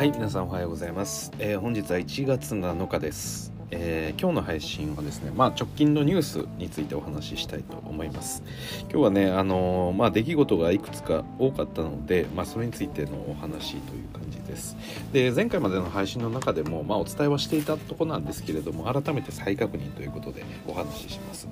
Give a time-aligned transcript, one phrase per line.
[0.00, 8.42] はい皆さんおはようございます、えー本日は1月7日です、えー今日の配信はですねまあ直近のニュースについてお話ししたいと思います。
[8.84, 14.74] 今日はねあのーまあ出来事がいくつか多かったのでまあそれについてのお話という感じです。
[15.12, 21.46] で前回までの配信の中でもまあお伝えはしていたとこなんですけれども改めて再確認ということでお話しします。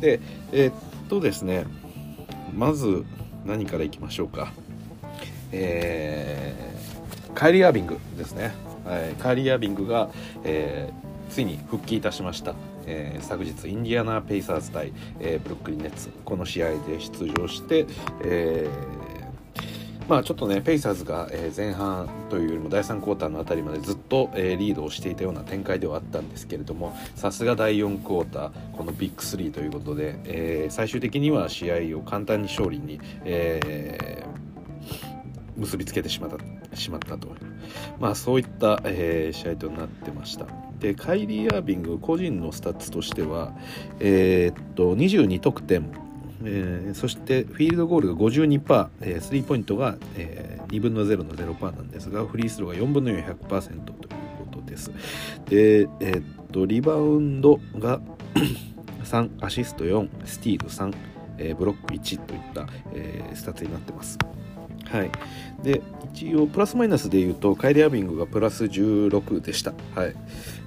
[0.00, 0.18] で
[0.50, 0.74] えーっ
[1.08, 1.64] とですね
[2.52, 3.04] まず
[3.46, 4.52] 何からいきましょうか。
[5.52, 6.77] えー
[7.34, 8.52] カイリー・アービングですね、
[8.84, 10.10] はい、カイリー・アービングが、
[10.44, 12.54] えーついに復帰いたしました、
[12.86, 16.08] えー昨日インディアナ・ペイサーズ対、えーブルックリン・ネッツ。
[16.24, 17.86] この試合で出場して、
[18.22, 18.98] えー
[20.08, 34.38] まあちょっとねペイサーズが、え前半というよりも第3クォーターのあたりまでずっと、えリードをしていたような展開ではあったんですけれどもさすが第4クォーターこのビッグ3ということで、えー最終的には試合を簡単に勝利に、えー
[35.58, 36.57] 結びつけてしまった。
[36.74, 37.28] しまったと、
[37.98, 40.46] まあ、そういった、えー試合となってました。
[40.80, 43.52] でカイリー・アービング個人のスタッツとしては、
[44.00, 45.90] えーっと22得点、
[46.44, 54.90] えーそしてフィールドゴールが52%、えースリーポイントが、えー2分の0の0%なんですがフリースローが4分の4100%ということです。
[55.46, 58.00] で、えーっとリバウンドが
[59.04, 60.94] 3アシスト4スティール3、
[61.38, 64.18] えーブロック1といった、えースタッツになってます。
[64.84, 65.10] はい、
[65.62, 65.82] で
[66.14, 70.14] 一応プラスマイナスでいうとカイリー・アービングがプラス16でした、はい。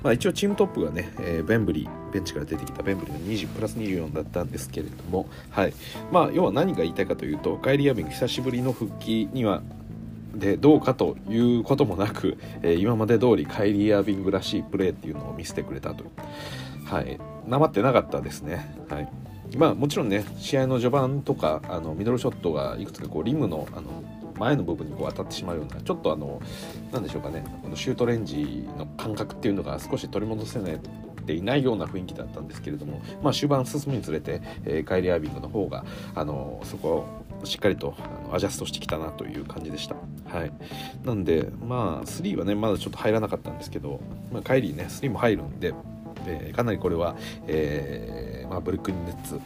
[0.03, 5.73] まあ、一応チームトップがね、えーベンブリーベンチから出てきたベンブリーの20プラス24だったんですけれども、はい。
[6.11, 9.61] まあ、要は何が言いたいかというとカイリー・アービング久しぶりの復帰には
[10.35, 16.05] でどうかということもなく、えー今まで通りカイリー・アービングらしいプレーっていうのを見せてくれたと、
[16.85, 18.75] はい、なまってなかったですね。
[18.89, 19.09] はい。
[19.57, 24.03] まあ、もちろんね試合の序盤とかあのミドルショットがいくつかこうリムのあの
[24.37, 26.41] 前の部分にこう当たってしまうようなちょっとあの
[26.91, 30.79] なんでしょうかねこのシュートレンジの感覚っていうのが少し取り戻せない
[31.21, 37.05] ていないような雰囲気だったんですけれども、まあ、終盤進むにつれて、えーカイリー・アービングの方があのそこ
[37.41, 39.95] をしっかりとあのアジャストしてきたなという感じでした。
[40.27, 40.51] はい、
[41.03, 45.73] なんでまあ3はねまだちょっと入らなかったんですけど、まあ、カイリーね3も入るんで、
[46.27, 47.15] えーかなりこれは、
[47.47, 49.39] えーまあ、ブルックリン・ネッツ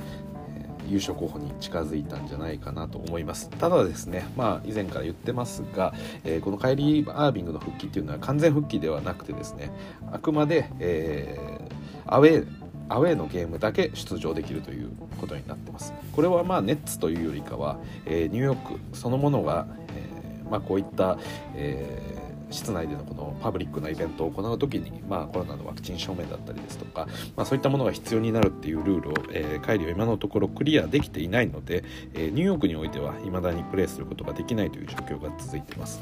[0.88, 3.50] 優勝候補に近づいたんじゃないかなと思います。
[3.50, 9.72] ただですねまあ以前から言ってますが、えーこのカイリー・アービングの復帰っていうのは完全復帰ではなくてですね
[10.12, 11.75] あくまで、えー
[12.07, 12.47] アウェー
[12.88, 15.91] アウェーのゲームだけ出場できるということになってます。
[16.12, 19.66] これはまあネッツというよりかは、えーニューヨークそのものが、
[19.96, 21.17] えーまあ、こういった、
[21.56, 22.15] えー
[22.50, 36.01] 室内でのこのパブリックなイベントを行う時に、まあ、コロナのワクチン証明だったりですとか、まあ、そういったものが必要になるっていうルールを、えー、会議は今のところクリアできていないので、えーニューヨークにおいては未だにプレーすることができないという状況が続いています。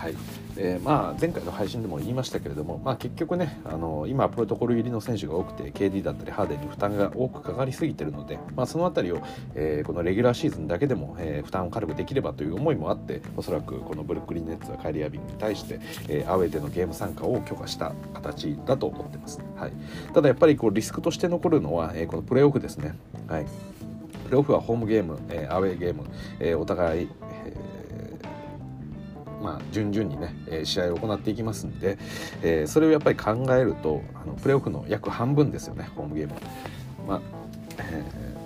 [0.00, 0.14] はい。
[0.56, 9.22] えーまあ、前回の配信でも言いましたけれども、まあ、結局ねあの今プロトコル入りの選手が多くて KD だったりハーデンに負担が多くかかりすぎているので、まあ、その辺りを、
[9.54, 19.72] えーこのレギュラーシーズンだけでも、えー負担を軽くできればという思いもあっておそらくこのブルックリン・ネッツはカイリー・アビンに対して、えーアウェーでのゲーム参加を許可した形だと思ってます、はい、
[20.12, 22.96] ただやっぱりこうリスクとして残るのは、えーこのプレーオフですね、
[23.28, 23.46] はい、
[24.24, 26.04] プレーオフはホームゲーム、えーアウェーゲーム、
[26.38, 27.08] えーお互い、
[29.40, 31.98] まあ、順々にね、え試合を行っていきますんで、
[32.42, 36.34] えそれをやっぱり考えるとあのプレーオフの約半分ですよねホームゲーム。
[37.06, 37.20] まあ
[37.78, 38.40] えー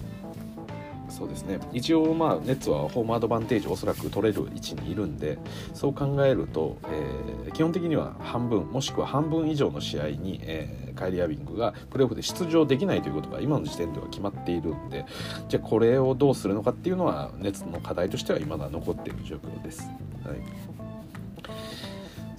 [1.14, 5.38] そうですね一応まあネッツはホームアドバンテージおそらく取れる位置にいるんで
[5.72, 15.04] そう考えると、えー基本的には半分もしくは半分以上の試合に、えーカイリー・アビングがプレーオフで出場できないということが今の時点では決まっているんで
[15.48, 19.88] じゃあこれをどうするのかっていうのはネッツの課題としては未だ残っている状況です。
[20.24, 20.83] はい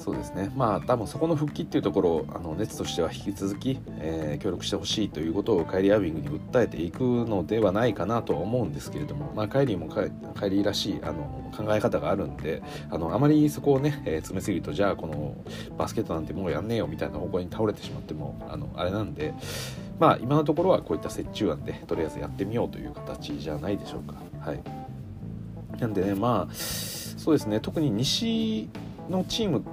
[0.05, 0.51] そうですね。
[0.55, 12.61] まあ多分そこの復帰っていうところをあのネッツとしては引き続き、えー協力してほしいということをカイリー・アービングに訴えていくのではないかなとは思うんですけれども、まあ、カイリーもカイカイリーらしいあの考え方があるんで
[12.91, 15.35] あのあまりそこをね、えー詰めすぎるとじゃあこの
[15.75, 19.33] バスケットなんてもうやんねえよみたいな方向に倒れてしまってもあのあれなんで
[19.99, 24.15] まあ今のところはこういった折衷案でとりあえずやってみようという形じゃないでしょうか。
[24.39, 24.61] はい。
[25.79, 27.59] なんでねまあそうですね。
[27.59, 28.69] 特に西
[29.09, 29.63] のチーム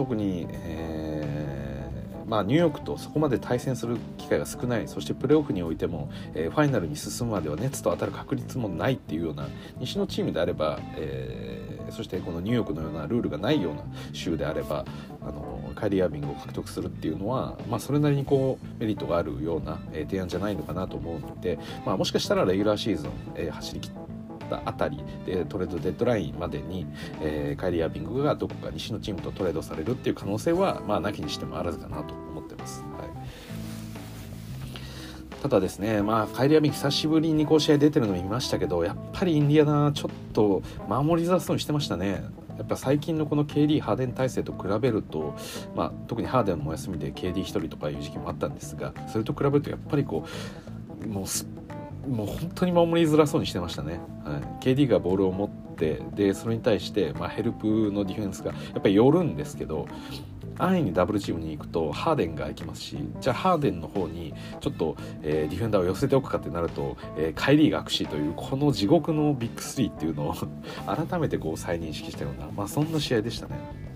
[0.00, 4.88] 特に、えーまあ、ニューヨークとそこまで対戦する機会が少ない。
[4.88, 9.46] そしてプレーオフにおいても、えーファイナルに進むまではネッツと当たる確率もないっていうような
[9.78, 13.82] 西のチームであれば、えーそしてこのニューヨークのようなルールがないような
[14.12, 14.84] 州であれば
[15.22, 24.09] あのカイリー・アービングを獲得するっていうのは、まあ、それなりにこうメリットがあるような、え提案じゃないのかなと思うので、まあ、もしかしたらレギュラーシーズン、え走り切って
[24.58, 26.86] ったあたりでトレードデッドラインまでに、
[27.22, 32.82] えー、カイリー・アービングがどこか西のチームとトレードされるっていう可能性はまあなきにしてもあらずかなと思ってます。
[32.98, 33.10] はい
[35.40, 42.22] ただですね、まあ、カイリア・ビン久しぶりにこう試合出てるの見ましたけどやっぱりインディアナちょっと守りづらそうにしてましたね。
[42.58, 45.34] やっぱ最近のこの KD ハーデン体制と比べると、
[45.74, 50.26] まあ、特にハーデンもお休みで KD1 人とかいう時期もあったんですがそれと比べるとやっぱりこ
[51.02, 51.46] うもうすっ
[52.06, 59.86] もう本当に守りづらそうにしてましたね、はい、KD がボールを持ってでそれに対して、まあ、ヘルプのディフェンスがやっぱり寄るんですけど
[60.60, 70.34] 安易にダブルチームに行くとハーデンが行きますしじゃあハーデンの方にちょっと、えー、ディフェンダーを寄せておくかってなると、えー、カイリーが悪しというこの地獄のビッグ3っていうのを
[71.08, 73.89] 改めてこう再認識したような、まあ、そんな試合でしたね。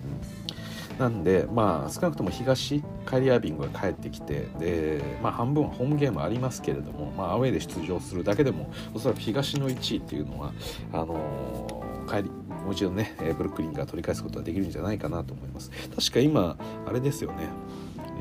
[0.98, 10.52] なんで、まあ、少なくとも東カイリー・アービングが帰ってきてで、まあ、半分はホームゲームありますけれども、まあ、アウェーで出場するだけでもおそらく東の1位っていうのは
[10.92, 15.70] あのー、帰りもう一度ねブルックリンが取り返すことができるんじゃないかなと思います。
[15.94, 16.56] 確か今
[16.86, 17.48] あれですよね、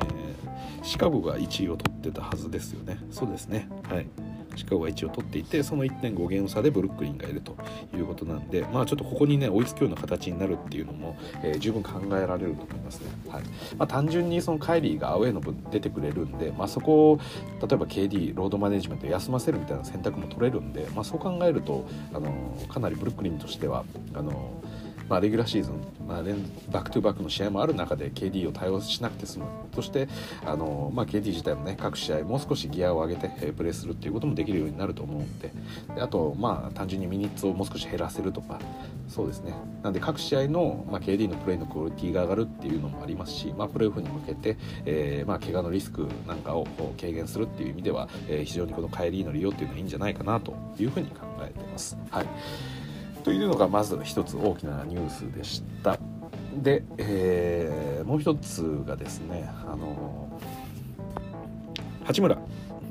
[0.04, 3.00] えー、シカゴが1位を取ってたはずですよね。
[3.12, 3.69] そうですね。
[3.90, 4.08] はい。
[4.56, 7.56] シカゴが1を取っていてその1.5ゲーム差でブルックリンがいると
[7.96, 13.44] いうことなんでまあちょっとここにね追いつくような形になるっていうのも、えー、十分考えられると思いますね、はい。
[13.78, 17.20] まあ、単純にそのカイリーがアウェーの分出てくれるんで、まあ、そこを
[17.62, 22.32] 例えば KD ロードマネジメント休ませるみたいな選択も取れるんで、まあ、そう考えるとあの
[22.70, 23.84] かなりブルックリンとしては
[24.14, 24.52] あの
[25.10, 25.76] まあ、レギュラーシーズン、
[26.08, 26.24] まあ、
[26.72, 29.46] バックトゥバックの試合もある中で KD を対応しなくて済む。
[29.74, 30.08] そして
[30.46, 35.52] あの、まあ、KD 自体もね各試合もう少しギアを上げて、プレーするっていうこともできるようになると思うので。
[35.96, 38.60] であとまあ単純にミニッツをもう少し減らせるとか
[39.08, 39.54] そうですね。
[39.84, 46.66] なんで各試合の、まあ、KD のプレーのクオリティが上がるっていうのもありますし、まあ、プレーオフに向けて、えーまあ、怪我のリスクなんかを
[47.00, 51.98] 軽減するっていう意味では、えー、非常にこの帰りの利用っていうのはいいんじゃないかなというふうに考えてます。
[52.10, 52.28] はい。
[53.24, 55.98] というのがまず一つ大きなニュースでした。
[56.62, 60.40] で、えー、もう一つがですね、あの
[62.04, 62.38] 八村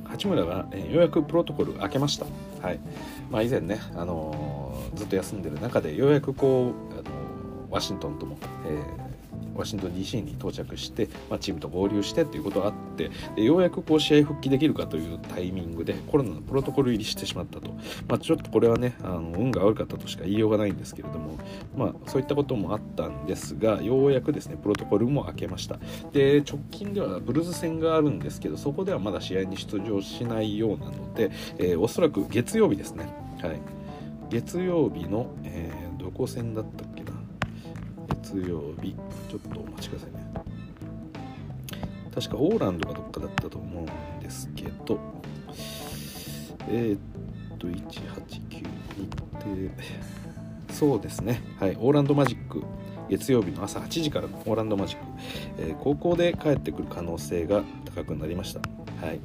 [0.05, 2.27] 八村が、えー、ようやくプロトコル開けました。
[2.61, 2.81] はい
[3.31, 7.03] まあ、以前ね、あのずっと休んでる中でようやくこう、あの
[7.71, 8.37] ワシントンとも、
[8.67, 9.12] えー
[9.55, 17.71] ワシントン DC に到着して、まあ、チームと合流してということがあってでようやくこう試合復帰できるかというタイミングでコロナのプロトコル入りしてしまったと、
[18.09, 21.39] まあ、ちょっとこれはねあの運が悪かったとしか言いようがないんですけれども、
[21.77, 25.79] まあ、そういったこともあったんですがようやくですねプロトコルも開けました。
[26.13, 33.07] で直近ではブルーズ戦があるんですけどそこではまだ試合に出場しないようなので、えー、おそらく月曜日ですね。
[33.41, 33.61] はい。
[34.31, 36.92] 月曜日の、えー、どこ戦だったっけ？
[36.92, 36.92] な
[38.33, 38.95] 月曜日
[39.29, 40.33] ちょっとお待ちくださいね。
[42.15, 44.99] 確かオーランドがどっかだったと思うんですけど
[46.69, 48.65] えー、っと189日
[49.35, 49.71] 程
[50.71, 51.43] そうですね。
[51.59, 52.63] はいオーランドマジック
[53.09, 55.05] 月曜日の朝8時からのオーランドマジック、
[55.59, 57.63] えー、高校で帰ってくる可能性が
[57.95, 58.61] 高くなりました。
[59.07, 59.21] はい。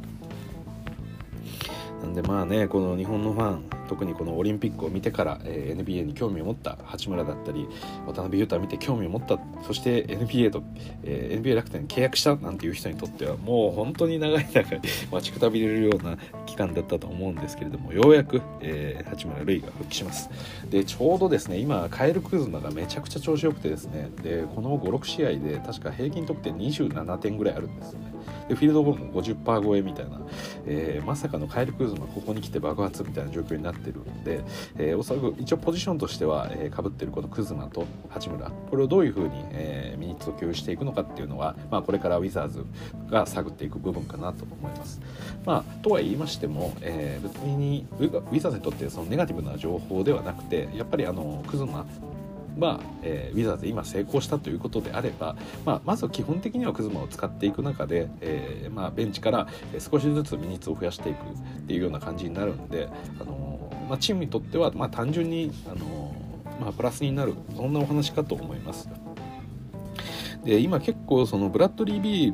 [2.01, 7.67] なんでまあねこの日本のファン特にこのオリンピックを見てから、えー、NBA に興味を持った八村だったり
[8.05, 10.63] 渡辺裕太を見て興味を持ったそして NBA と、
[11.03, 14.81] えー、NBA 楽天に契約したなんていう人にとってはもう本当に長い長い
[15.11, 20.29] 待ちくたびれるような期間だったと思うんですけれどもようやく、えー、八村塁が復帰します。
[20.69, 28.17] でちょうどですね今カエル・クズマがめちゃくちゃ調子よくてですねでこの56試合で確か平均得点27点ぐらいあるんですよね。
[28.47, 30.21] でフィールドゴールも50%超えみたいな、
[30.65, 34.43] えー、まさかのカエル・クズマここに来て爆発みたいな状況になっててるんで、
[34.77, 42.65] えー、おそらく一応ポジションとしてはかぶ、えー、ってるこのクズマと八村これをどういうふうに、えー、ミニッツを共有していくのかっていうのは、まあ、これからウィザーズ
[43.09, 44.99] が探っていく部分かなと思います。
[45.45, 51.85] まあ、とは言いましても、えー、別にウィザーズにとってそのネガティブな情報ではなくてやっぱりあのクズマ
[52.57, 59.47] まあえー、ウィザーズ今成功したということであれば、まあ、まず基本的にはクズマを使っていく中で、えーまあ、ベンチから
[59.79, 62.89] 少しずつミニッツを増やしていくっていうような感じになるんで、
[63.21, 63.56] あの
[63.87, 66.15] まあ、チームにとっては、まあ、単純に、あの
[66.59, 68.89] まあ、プラスになるそんなお話かと思います。
[70.43, 72.33] で今結構そのブラッドリー・ビー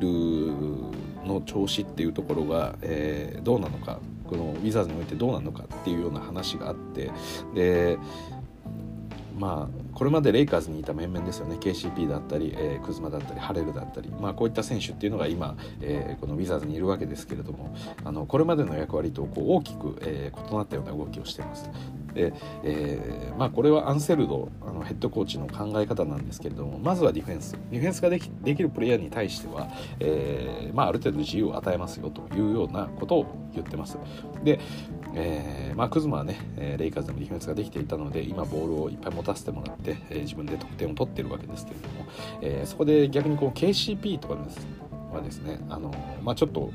[1.22, 7.10] ルの調子っていうところが、えー、どうなのかこのウィザーズにおいてどうなのかっていうような話があって
[7.54, 7.98] で
[9.38, 17.74] まあこれまでレイカーズにいた面々ですよね KCP だったり、えー、クズマだったりハレルだったり、まあ、こういった選手っていうのが今、えー、このウィザーズにいるわけですけれども
[18.04, 21.70] あのこれまでの役割とこう大きく、えー、異なったような動きをしています。
[22.14, 33.98] で、えー、まあ、これはアンセルドあのヘッドコーチの考え方なんですけれどもまずはディフェンスディフェンスができできるプレイヤーに対しては、えー、まあ、ある程度自由を与えますよというようなことを言ってます。
[34.44, 34.60] で、
[35.16, 36.36] えー、まあ、クズマはね
[36.78, 42.06] レイカーズでもディフェンスができていたので今ボールをいっぱい持たせてもらって、え自分で得点を取ってるわけですけれども、
[42.42, 44.66] えそこで逆にこう KCP とかです
[45.14, 46.72] はですねあの、まあ、ちょっと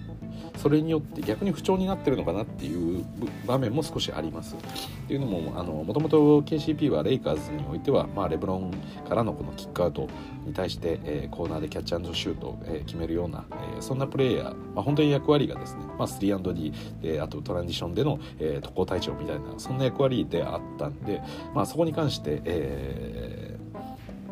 [0.61, 3.05] それによって逆に不調になってるのかなっていう
[3.47, 4.55] 場面も少しあります。
[4.55, 8.73] っていうのももともと KCP はレイカーズにおいては、まあ、レブロン
[9.07, 10.09] からのこのキックアウト
[10.45, 21.21] に対して、えー、コーナーでキャッチシュートを、えー、決めるような、えー、そんなプレーヤー、まあ、本当に役割がですね、まあ、3&D であとトランジションでの、えー、特攻隊長みたいなそんな役割であったんで、
[21.55, 23.48] まあ、そこに関して、えー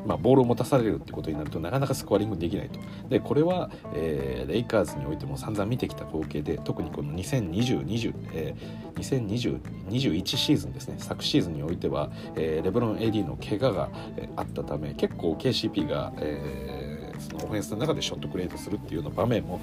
[0.08, 9.60] まあ、ボールを持たされるってことになるとなかなかスコアリングできないとでこれは、えー、レイカーズにおいても散々見てきた光景で特にこの2020-20、えー、
[9.90, 19.60] 2020-21シーズンですね昨シーズンにおいては、えー、レブロン AD の怪我が、え、あったため結構 KCP が、えー、そのオフェンスの中でショットクリエイトするっていうような場面も、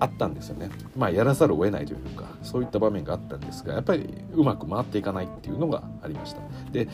[0.00, 0.70] あったんですよね。
[0.96, 6.40] まあやらざるを得ないというかそういった場面があったんですがやっぱりうまく回っていかないっていうのがありました。
[6.72, 6.88] で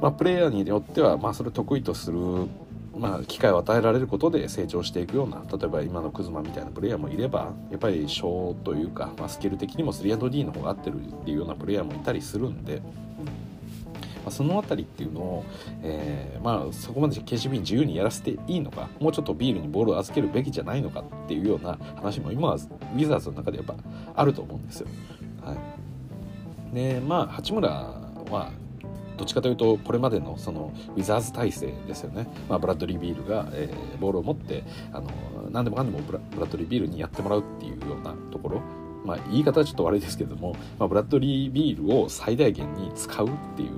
[0.00, 2.18] まあ、プレイヤーによっては、まあ、それを得意とする、
[2.96, 12.82] まあ、機会を与えられることで成長していくような例えば今のクズマみたいなプレイヤーもいればやっぱり小というか、まあ、スキル的にも 3&D の方が合ってるっていうようなプレイヤーもいたりするんで。
[14.24, 15.44] ま、その辺りっていうのを、
[15.82, 23.76] えー、まあ、そこまで KCB 自由にやらせていいのかもうちょっとビールにボールを預けるべきじゃないのかっていうような話も今はウィザーズの中でやっぱ
[24.16, 24.88] あると思うんですよ。
[25.44, 25.54] は
[26.72, 28.50] い、でまあ八村は
[29.16, 35.10] どっちかというとこれまでのそのウィザーズ体制ですよね、まあ、ブラッドリー・ビールが、えー、ボールを持ってあの
[35.50, 38.85] 何でもかんでもブラッドリー・ビールにやってもらうっていうようなところ。
[39.06, 43.70] まあ、言い方はちょっと悪いですけども、まあ、ブラッドリー・ビールを最大限に使うっていう、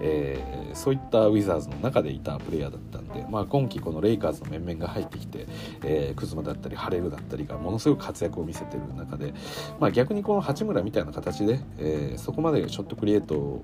[0.00, 5.46] えー、そういったウィザーズの中でいたプレイヤーだったんで、まあ、今季このレイカーズの面々が入ってきて、
[5.82, 9.34] えー、クズマだったりハレルだったりがものすごく活躍を見せてる中で、
[9.80, 13.62] まあ、逆にこの八村みたいな形で、えー、そこまでショットクリエイト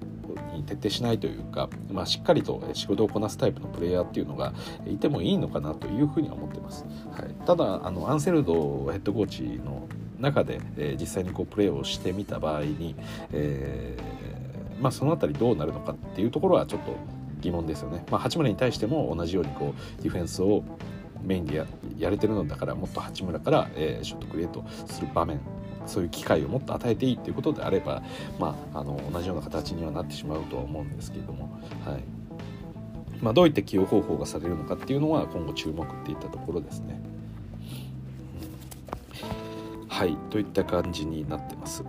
[0.54, 4.52] に徹底しないというか、まあ、しっかりと仕事をこなすタイプのプレイヤーっていうのが
[4.86, 6.84] いてもいいのかなというふうには思ってます。
[7.12, 8.54] はい、ただあのアンセルド
[8.90, 9.88] ヘッドコーチの
[10.24, 12.96] 中で、えー、実際にこうプレーをしてみた場合に、
[13.32, 16.96] えー、まあ、その辺りどうなるのかっていうところはちょっと
[17.40, 18.04] 疑問ですよね。
[18.10, 20.64] まあ、八村に対しても同じようにこうディフェンスを
[21.22, 21.66] メインでや
[21.98, 25.40] やれてるのだからもっと八村から、えー、ショットクリエイトする場面
[25.86, 28.02] そういう機会をもっと与えていいっていうことであれば、
[28.38, 32.02] まあ、あの同じような形にはなってしまうとは思うんですけれども、はい
[33.20, 37.00] まあ、どういった起用方法がされるのかっていうのは今後注目っていったところですね。
[39.94, 41.84] はいといった感じになってます。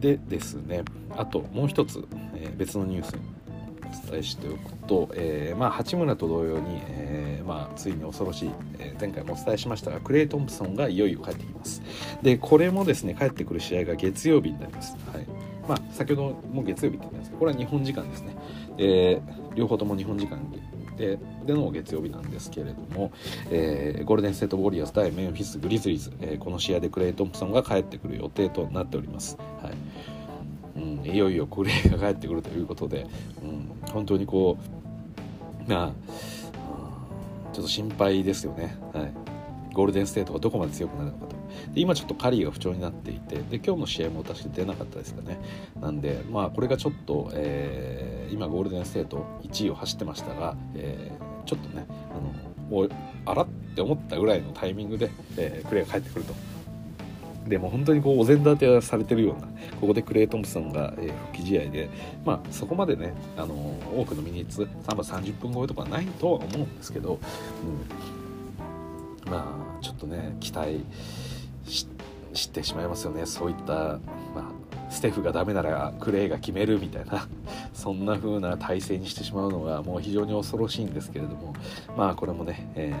[0.00, 2.02] でですねあともう一つ、
[2.34, 3.18] えー、別のニュース
[4.06, 11.82] お伝えしておくと、えー、まあ、八村と同様に、えー、まあ、ついに恐ろしい、え前回もお伝えしましたがクレイ・トンプソンがいよいよ帰ってきます。
[12.22, 15.26] でこれもですね帰ってくる試合が月曜日になります、はい。
[15.68, 18.34] まあ、先ほども月曜日って言ったんですけどこれは日本時間ですね、
[18.78, 19.20] え
[19.54, 20.38] 両方とも日本時間
[20.96, 23.12] ででの月曜日なんですけれども、
[23.50, 29.36] えー、ゴールデン・ステート・ウォリアーズ対メンフィス・グリズリーズ、えー、この試合でクレイ・トンプソンが帰ってくる予定となっております。
[29.62, 29.74] はい
[30.76, 33.06] うん、いよいよクレイが帰ってくるということで、
[33.42, 35.92] うん、本当にこうまあ、
[37.52, 38.76] ちょっと心配ですよね。
[38.92, 39.34] はい
[39.74, 41.36] ゴールデンステートがどこまで強くなるのかと
[41.72, 45.38] で今ちょっとカリーが不調になっていてで今日の試合も確か出なかったですかね
[45.80, 52.88] なんでまあこれがちょっと、えー、今ゴールデンステート1位を走ってましたが、えー、ちょっとねあのお
[53.26, 56.34] あらって思ったぐらいのタイミングで、えー、クレイが帰ってくると。
[57.46, 59.46] でも本当にこうお膳立てされてるような
[59.80, 61.90] ここでクレイ・トンプソンが、え、復帰試合で、
[62.24, 63.54] まあ、そこまでね、あの
[63.94, 67.18] 多くのミニッツ3分30分超えとかないとは思うんですけど、
[69.26, 70.84] うん、まあちょっとね期待
[71.64, 73.26] してしまいますよね。
[73.26, 73.98] そういった、
[74.34, 74.52] ま
[74.88, 77.26] あ、ステフがダメならクレイが決めるみたいな。
[77.72, 81.54] そんな風な体制にしてしまうのがもう非常に恐ろしいんですけれども。
[81.96, 82.94] まあこれもね、え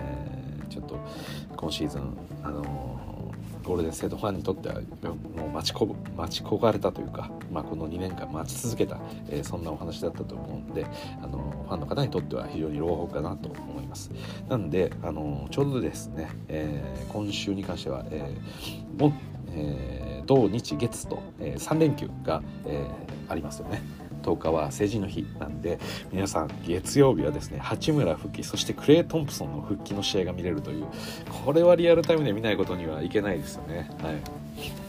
[0.68, 0.98] ー、ちょっと
[1.56, 2.64] 今シーズンあの
[3.64, 8.98] ゴールデンステートファンにとってはもう待ちこ待ち焦がれたというか、まあ、この2年間待ち続けた、
[9.30, 10.86] えー、そんなお話だったと思うんで
[11.22, 14.10] あのファンの方にとっては非常に朗報かなと思ます。
[14.48, 19.12] なんであのちょうどですね、えー、今週に関しては、えーも
[19.52, 23.82] えー、土日月と、えー、3連休が、えー、ありますよね。
[24.22, 25.22] 10日は成人の日。
[25.38, 25.78] なんで
[26.10, 30.86] 皆さん月曜日はですね八村復帰そしてクレイ・トンプソンの復帰の試合が見れるという
[31.44, 33.90] これはリアルタイムで見ないことにはいけないですよね。
[34.02, 34.83] はい。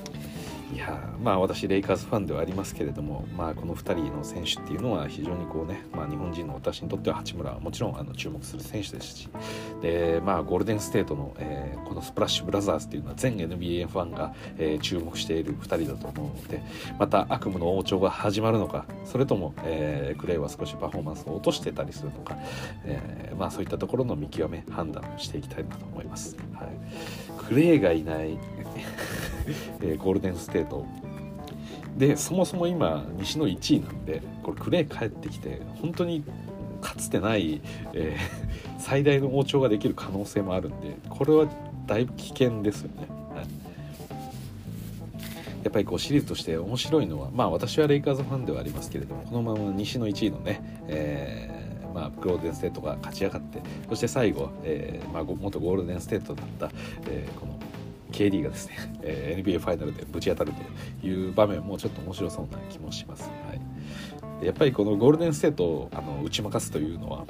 [0.75, 9.29] いやまあ私レイカーズファンではありますけれども、まあ、この2人の選手っていうのは非常にこうね、まあ、日本人の私にとっては八村はもちろんあの注目する選手ですし
[9.81, 16.61] で、まあ、ゴールデンステートの、えー、このスプラッシュブラザーズっていうのは全 NBA ファンが、えー、注目している2人だと思うので
[16.99, 22.37] また悪夢の王朝が始まるのかそれとも、えー、クレイは少しパフォーマンスを落としてたりするのか、
[22.83, 26.35] えまあ、そういったところの見極め判断していきたいなと思います。
[26.53, 28.37] はい、クレイがいない
[29.81, 30.85] えー、ゴールデンステート
[31.97, 36.23] でそもそも今西の1位なんでこれクレイ帰ってきて本当に
[36.81, 37.61] かつてない、
[37.93, 38.19] えー、
[38.79, 41.47] 最大の王朝ができる可能性もあるんでこれは
[41.87, 43.07] だいぶ危険ですよね。
[43.33, 43.45] はい、
[45.63, 56.69] やっぱりこうシリーズとして面白いのはまあ私はレイカーズファンではありますけれどもこのまま西の1位のね、えーまあ、ゴールデンステートが勝ち上がってそして最後、えーまあ、元ゴールデンステートだった、
[57.07, 57.57] え、この
[58.15, 60.53] KD がですね、えー、NBA ファイナルでぶち当たる
[61.01, 63.23] という場面もちょっと面白そうな気もします。
[63.23, 67.25] はい、やっぱりこのゴールデンステートをあの打ち負かすというのは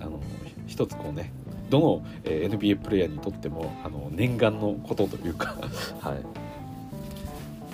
[0.00, 0.18] あの
[0.66, 1.30] 一つこうね
[1.68, 5.56] どの、えー、NBA プレーヤーにとってもあの念願のことというか。
[6.00, 6.16] はい。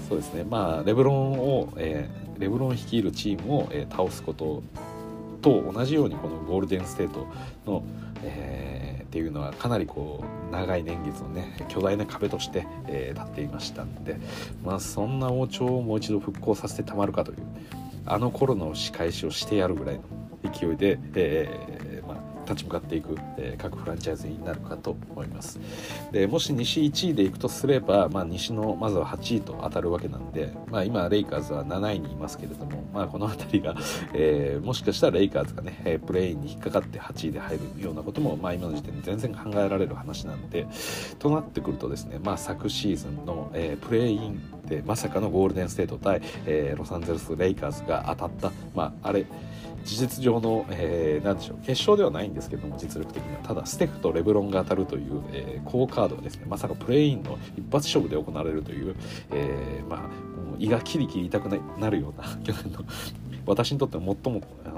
[0.08, 0.44] そうですね。
[0.44, 4.62] まあレブロンを、えー、レブロン率いるチームを、えー、倒すこと
[5.42, 7.26] と同じようにこのゴールデンステート
[7.66, 7.84] の、
[8.22, 8.85] えー、
[9.16, 14.18] っていうのはかなりこう長い年月のね巨大な壁として、えー、立っていましたんで
[14.62, 17.38] まあそんな王朝をもう一度復興させてたまるかという
[18.04, 20.02] あの頃の仕返しをしてやるぐらいの
[20.52, 21.85] 勢いで、えー、
[22.46, 25.58] 立ち向かっていく、えー、各フランチャイズになるかと思います。
[26.12, 33.74] でもし西1位でいくとすれば、まあ、西のまずは8位と当たるわけなんで、まあ、今レイカーズは7位にいますけれども、まあ、この辺りが、
[34.14, 40.66] えー、もしかしたらレイカーズがねプレインに引っかかって8位で入るようなことも、まあ、今の時点で全然考えられる話なんで
[41.18, 49.26] となってくるとですね、まあ、昨シーズンの、えー、プレインでまさかのゴールデンステート対、えー、ロサンゼルス・レイカーズが当たった、まあ、あれ
[49.86, 53.42] 事実上の、えー、何でしょう決勝ではないんですけども実力的には。
[53.42, 58.96] ただステフとレブロンが当たるという、えー、好カードがですねまさかプレインの一発勝負で行われるという、
[59.30, 60.00] えー、まあ
[60.58, 62.84] 胃がキリキリ痛くなるような去年の
[63.46, 64.76] 私にとっては最もあの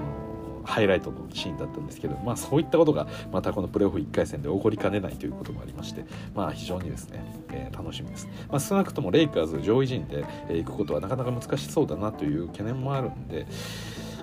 [0.65, 6.05] ハイライトのシーンだったんですけど、まあ、そういったことがまたこのプレーオフ1回戦で起こりかねないということもありまして、
[6.35, 13.47] まあ、非常にですね、えー、楽しみです、まあ、少なくともレイカーズ上位陣で、行くことはなかなか難しそうだなという懸念もあるんで、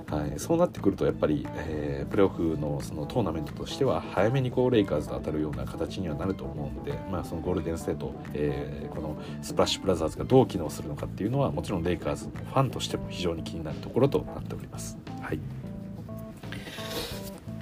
[0.08, 14.96] はい、そうなってくるとやっぱり、えー、プレーオフのそのトーナメントとしては早めにこうレイカーズと当たるような形にはなると思うので、まあ、そのゴールデンステート、えー、このスプラッシュブラザーズがどう機能するのかっていうのはもちろんレイカーズのファンとしても非常に気になるところとなっております。
[15.20, 15.40] はい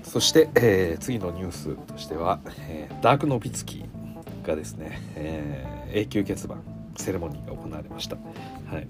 [0.03, 3.85] そして、えー、次のニュースとしては、えー、ダーク・ノビツキ
[4.45, 6.63] がですね、えー、永久欠番
[6.97, 8.15] セレモニーが行われました。
[8.15, 8.87] はい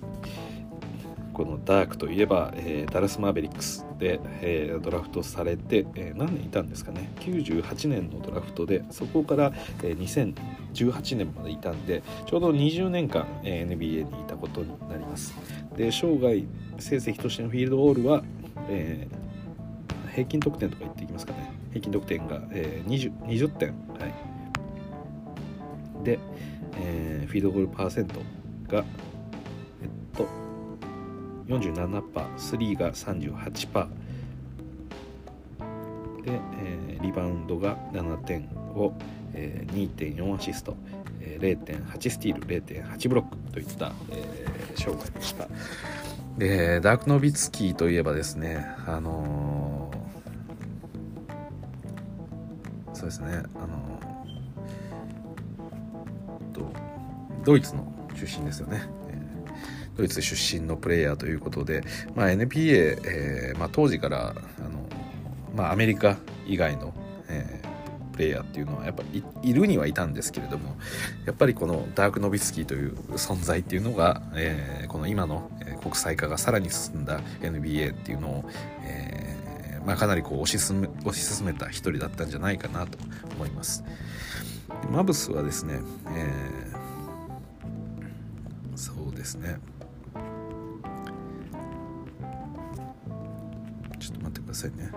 [1.35, 10.35] このダークといえば、えー、ダラス・マーベリックスで、えー、ドラフトされて、えー、何年いたんですかね？98年のドラフトでそこから、えー、
[10.73, 15.35] 2018年までいたんでちょうど20年間、えー、NBA にいたことになります。
[15.77, 16.43] で生涯
[16.79, 18.23] 成績としてのフィールドオールは、
[18.69, 21.53] えー、平均得点とか言っていきますかね？
[21.71, 23.69] 平均得点が、えー、20, 20点。
[23.71, 23.75] は
[24.07, 24.15] い。
[26.05, 26.19] で、
[26.79, 28.21] えー、フィールドゴールパーセント
[28.69, 28.85] が
[29.83, 30.44] えっと
[31.47, 33.89] 47%スリーが38%
[36.25, 38.95] で、えー、リバウンドが7点を、
[39.35, 40.77] えー、2.4アシスト、
[41.21, 45.49] えー、0.8スティール0.8ブロックといった、えー、生涯でした。
[46.39, 59.04] でダーク・ノビツキーといえばですねあのー、そうですねあのー、ドイツの出身ですよね。
[59.97, 61.83] ドイツ出身のプレイヤーということで、
[62.15, 64.89] まあ、NBA、えーまあ、当時からあの、
[65.55, 66.93] まあ、アメリカ以外の、
[67.29, 70.77] えー、プレイヤーっていうのはやっぱいいるにはいたんですけれども
[71.27, 75.51] やっぱりこのダーク・ノビスキーという存在っていうのが、えー、この今の
[75.83, 78.45] 国際化がさらに進んだ NBA っていうのを、
[78.83, 82.99] えーまあ、かなりこう推し進め推し進めた一人だったんじゃないかなと
[83.37, 83.85] 思います。
[84.91, 89.59] マブスはですね、えー、そうですね
[94.55, 94.91] ださいね。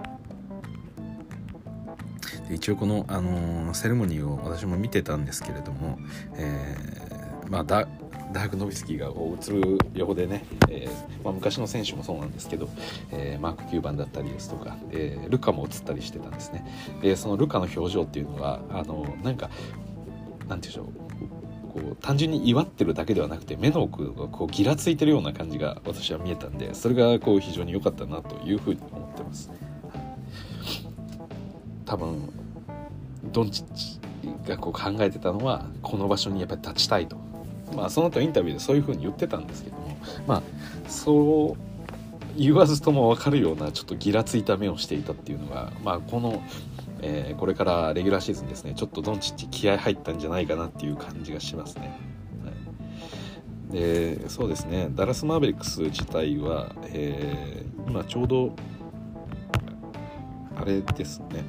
[2.48, 6.00] で一応この、あのー、セレモニーを私も見てたんですけれども、
[6.36, 12.70] えー、まあダーク・ノビスキーが映る横でね、えー、まあ、昔の選手もそうなんですけど、
[13.12, 16.66] え、マーク9番だったりですとか、えルカも映ったりしてたんですね。
[17.02, 19.50] でそのルカの表情っていうのはあのなんか
[20.48, 21.08] なんて言うんでしょう
[22.02, 28.80] 単純に祝ってるだけではなくて目の奥がこうギラついてるような感じが私は見えたんでそれがこう非常に良かったなというふうに
[29.18, 29.52] ってます。
[31.86, 32.30] 多分
[33.32, 34.00] ドンチッチ
[34.48, 37.18] がこう考えてたのはこの場所にやっぱり立ちたいと。
[37.76, 39.98] まあその後インタビューでそういうふうに言ってたんですけども。
[40.28, 40.44] まあ
[40.90, 41.68] そう
[42.38, 46.42] 言わずとも分かるようなちょっとギラついた目をしていたっていうのがまあこの、
[47.02, 48.74] えー、これからレギュラーシーズンですね。
[48.76, 52.18] ちょっとドンチッチ気合入ったんじゃないかなっていう感じがしますね。
[53.72, 54.90] でそうですね。
[54.96, 58.56] ダラス・マーベリックス自体は、えー、今ちょうど
[60.60, 61.46] あれですね。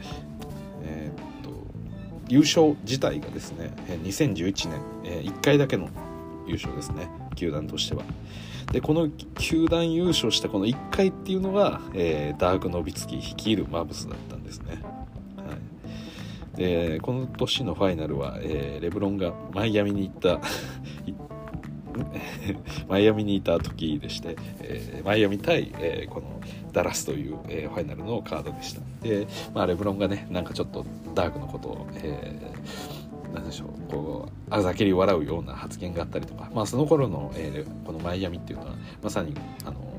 [0.82, 1.50] えー、っと
[2.28, 3.72] 優勝自体がですね
[4.04, 5.88] 2011年、え1回だけの
[6.46, 7.08] 優勝ですね。
[7.34, 8.02] 球団としては。
[8.72, 14.82] でこの球団優勝したこの1回っていうのが、えー、ダーク・ノビツキ率いるマブスだったんですね、
[15.38, 15.54] は
[16.54, 20.38] い、でこの年のファイナルは、えー、レブロンがマイアミに行った
[22.88, 26.40] マイアミにいた時でして、えー、マイアミ対、えー、この
[26.72, 28.80] ダラスという、えー、ファイナルのカードでした。
[29.02, 39.97] で、まあ、レブロンがねなんかちょっとダークのことを、えー、なんでしょうこうあざけり笑うような発言があったりとか、まあ、その頃の、えー、このマイアミっていうのはまさにあの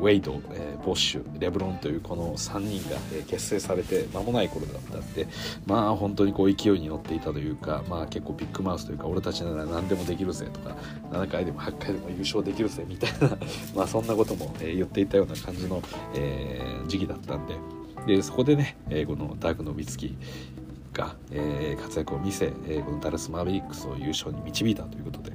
[0.00, 5.26] ウェイド、えー、ボッシュレブロンというこの3人が、えー、結成されて間もない頃だったんで
[5.66, 10.76] まあ本当にこう勢いに乗っていたというかまあ結構ビッグマウスというか俺たちなら何でもできるぜとか
[11.10, 13.36] 7回でも8回でも優勝できるぜみたいな
[13.74, 15.82] まあそんなことも、えー、言っていたような感じの、
[16.14, 17.54] えー、時期だったんで
[18.06, 20.16] でそこでね、えー、このダークのビツキ
[20.92, 25.25] が、えー、活躍を見せ、えー、このダラス・マーベリックスを優勝に導いたということで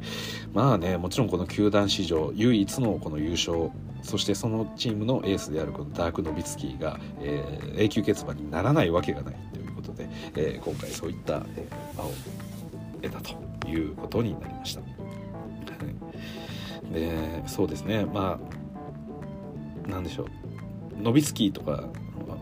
[0.54, 3.72] まあねもちろんこの球団史上唯一のこの優勝
[4.04, 12.12] そしてそのチームのエースであるこのダーク・ノビツキーが、えー、永久欠番にならないわけがないということで、えー、今回そういった、えー、場を
[13.02, 14.82] 得たということになりました。
[16.92, 18.06] でそうですね。
[18.06, 18.38] ま
[19.88, 20.28] あなんでしょう。
[21.02, 21.86] ノビツキーとか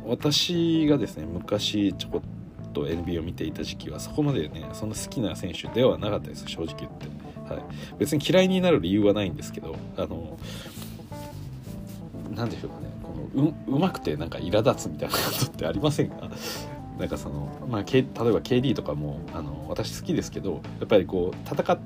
[0.05, 7.07] 私がですね昔ちょこっと NBA を見ていた時期はそこまでねそんな好きな選手ではなかったです正直言って、
[7.53, 7.63] はい、
[7.97, 10.37] 別に嫌いになる理由はないんですけどあの
[12.35, 12.89] 何でしょうかね。
[13.03, 16.29] このううまくてなんか苛立つみたいなことってありませんか？
[16.97, 21.79] なんかその、まあ、K、例えば KD とかもあの私好きですけどやっぱりこう戦っ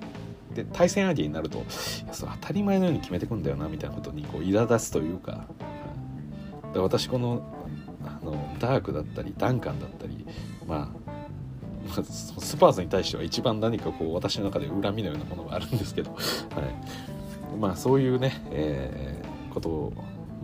[0.56, 5.46] て対戦相手になるとそれ当たり前のように決めてくんだよなみたいなことにこう苛立つというか。
[6.74, 7.44] か私この
[8.06, 10.26] あのダークだったりダンカンだったり
[10.68, 11.03] まあ
[11.90, 19.94] スパーズに対しては一番何かこう私の中で恨みのようなものがあるんですけど、 はい、まあそういうね、えー、ことを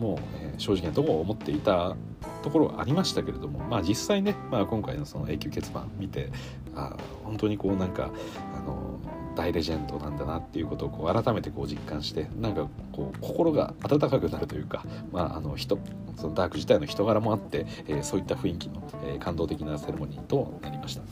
[0.00, 1.94] も、えー、正直なところ思っていた
[2.42, 6.30] ところはありましたけれども、まあ、実際ね、まあ、今回のその永久欠番見て
[6.74, 8.10] あ本当にこうなんか
[8.56, 8.98] あの
[9.34, 15.78] 大レジェンドなんだなっていうことをこう改めてこう実感してなんかこう心が温かくなるというか、まあ、あの人
[16.16, 21.02] そのダーク自体の人柄もあって、えー、そういった雰囲気の、えー、感動的なセレモニーとなりました。
[21.02, 21.06] は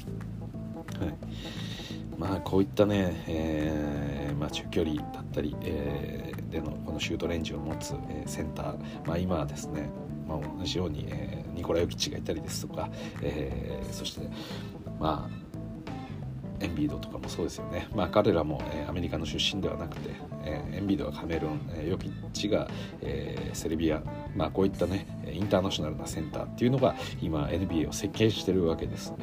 [1.06, 1.14] い
[2.18, 8.76] まあこういったね、えーまあ、中距離だったり、えー、でのこのシュートレンジを持つ、えー、センター、
[9.06, 9.88] まあ、今はですね、
[10.26, 12.88] まあ、同じように、え、ニコラ・ヨキッチがいたりですとか、
[13.22, 14.28] え、そして
[14.98, 15.47] まあ
[16.60, 20.10] エンビードとかもそうですよね、まあ、彼らも、えー、アメリカの出身ではなくて、
[20.44, 22.68] えー、エンビードはカメルーン、えー、ヨキッチが、
[23.00, 24.02] えー、セルビア、
[24.34, 29.14] まあ、こういったねインターナショナルなセンターっていうのが今 NBA を席巻してるわけです。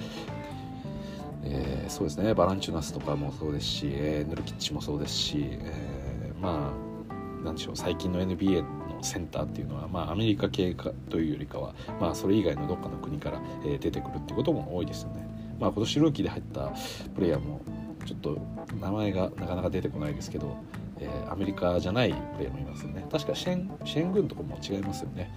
[1.48, 15.35] えー、そうですねバランチュナスとかもそうですし、えー、ヌルキッチもそうですし、えー、まあなんでしょう最近の NBA のセンターっていうのは、まあ、アメリカ系かというよりかは、まあ、それ以外のどっかの国から、えー、出てくるっていうことも多いですよね。
[15.60, 16.72] まあ、今年ルーキーで入った
[17.15, 17.62] プレイヤーも
[18.06, 18.38] ちょっと
[18.80, 20.58] 名前がなかなか出てこないですけど、
[21.00, 23.06] えー、アメリカじゃないプレイヤーもいますよね。
[23.12, 25.32] 確かシェンシェン軍とかも違いますよね、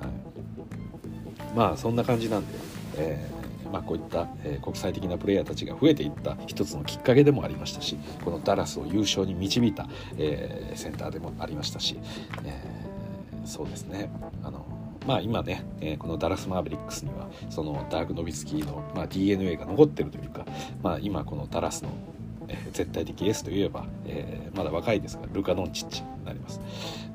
[0.00, 2.58] はい、まあそんな感じなんで、
[2.96, 3.38] えー
[3.70, 11.98] まあ、こういった、え、国際的なプレイヤーたちが増えていった一つのきっかけでもありましたしこのダラスを優勝に導いた、え、センターでもありましたし、
[12.44, 12.62] え、
[13.44, 14.10] そうですね。
[14.42, 14.66] あの
[15.06, 20.44] まあ今ね、えー、このダラス・マーベリックスにはそのダーク・ノビツキーの、まあ、DNA が残ってるというか、
[20.82, 21.90] まあ、今このダラスの、
[22.48, 26.60] えー、絶対的エースといえば、えー、まだ若いですがルカ・ドンチッチになります。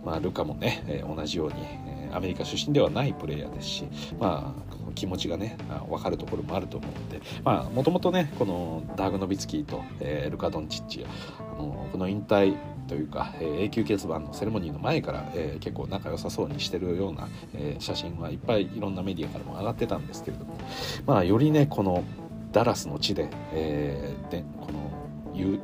[0.03, 1.55] まあ、ルカもね、えー、同じように、
[1.87, 3.85] えー、アメリカ出身ではないプレイヤーですし、
[4.19, 5.57] まあ、気持ちがね
[5.89, 11.05] 分かるところもあると思うのでまあもともとねこのダーグ・ノビツキーと、えー、ルカ・ドンチッチ
[11.39, 12.55] あのこの引退
[12.87, 20.57] というか、えー、永久欠番のセレモニーの前から、えー、結構仲良さそうにしてるような、えー、写真はいっぱいいろんなメディアからも上がってたんですけれども
[21.05, 22.03] まあよりねこの
[22.51, 24.91] ダラスの地で,、えー、でこの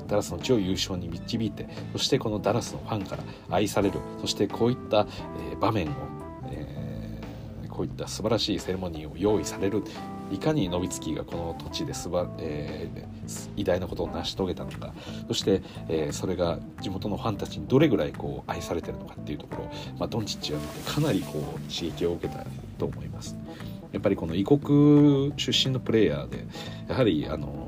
[0.08, 5.05] ダラスの地を優勝に導いてそしてこのダラスのファンから愛されるそしてこういった、
[5.51, 5.91] えー、場面を、
[6.51, 9.84] えー、こういった素晴らしいセレモニーを用意される
[10.31, 14.93] いかにノビツキーがこの土地ですば、えー、偉大なことを成し遂げたのか
[15.27, 22.45] そして、えー、それが地元のファンたちにどれぐらいこう愛されてるのかっていうところ、まあ、ドンチッチは見てかなりこう刺激を受けた
[22.77, 23.35] と思います。
[23.91, 26.45] やっぱりこの異国出身のプレイヤーで
[26.87, 27.67] やはりあの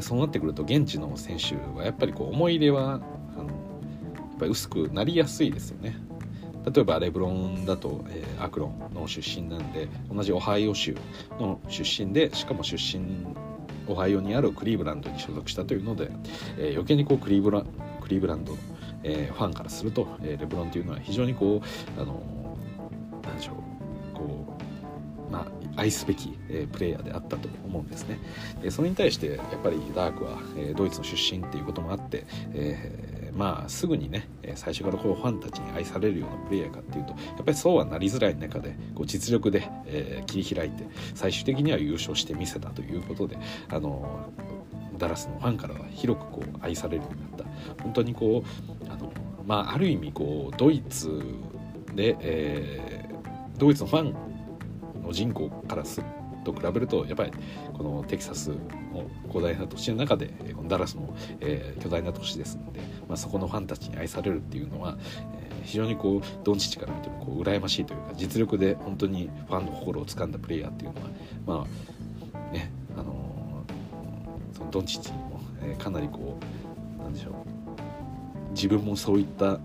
[0.00, 3.00] そうなってくると現地の選手はやっぱりこう思い入れは
[3.36, 3.52] あのや
[4.36, 5.96] っぱり薄くなりやすいですよね。
[6.64, 10.96] 例えばレブロンだと、えー、アクロンの出身なんで同じオハイオ州
[11.38, 13.26] の出身でしかも出身
[13.86, 16.10] オハイオにあるクリーブランドに所属したというので、
[16.58, 17.62] えー、余計にこうクリーブラ
[18.00, 18.58] クリーブランドの、
[19.02, 21.62] えー、ファンからすると、えレブロンというのは非常にこ
[21.96, 22.22] うあの
[23.22, 24.58] 何でしょうこ
[25.28, 25.46] うま
[25.76, 28.18] あ愛すべき、えプレイヤーであったと思うんですね。
[28.62, 43.38] でそれに対してやっぱりダークは、えドイツの出身っていうこともあって、えーまあすぐにね最初からこうファンたちに愛されるようなプレイヤーかっていうとやっぱりそうはなりづらい中でこう実力で、えー、切り開いて最終的には優勝してみせたということで
[43.68, 44.32] あの
[44.98, 47.82] ダラスのファンからは広くこう愛されるようになった。
[47.82, 49.12] 本当にこうあの、
[49.46, 51.22] まあ、ある意味こうドイツ
[51.94, 54.14] で、えー、ドイツのファン
[55.02, 56.02] の人口からす
[56.44, 57.32] と比べるとやっぱり
[57.72, 58.56] このテキサスの
[59.28, 64.96] 広大な都市の中でこのダラスも、えー、巨大な都市ですので、まあ、そこのファンたちに愛されるっていうのは、
[65.40, 71.08] えー、非常にこうドンチッチから見てもこう羨ましいというか実力で本当にファンの心をつかんだプレイヤーっていうのは
[71.46, 71.66] ま
[72.50, 76.38] あねあのー、そのドンチッチにも、えー、かなりこ
[76.98, 79.58] うなんでしょう自分もそういった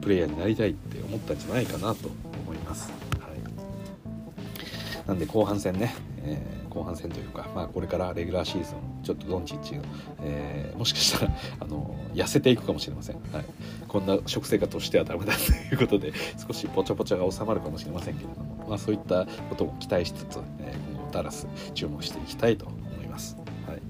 [0.00, 2.08] プレイヤーになりたいって思ったんじゃないかなと
[2.44, 2.90] 思います。
[3.20, 5.94] はい、なんで後半戦ね
[6.28, 9.82] えー、後半戦というか、まあ、これからレギュラーシーズンちょっとドンチッチが、
[10.22, 13.44] えー、もしかしたらあの痩せていくかもしれません、はい、
[13.86, 16.12] こんな食生活をしてはダメだということで
[16.46, 23.36] 少しポチャポチャが収まるかもしれませんけれども、まあ、そういったことを期待しつつ、えー、このダラス注目していきたいと思います、
[23.66, 23.82] はい、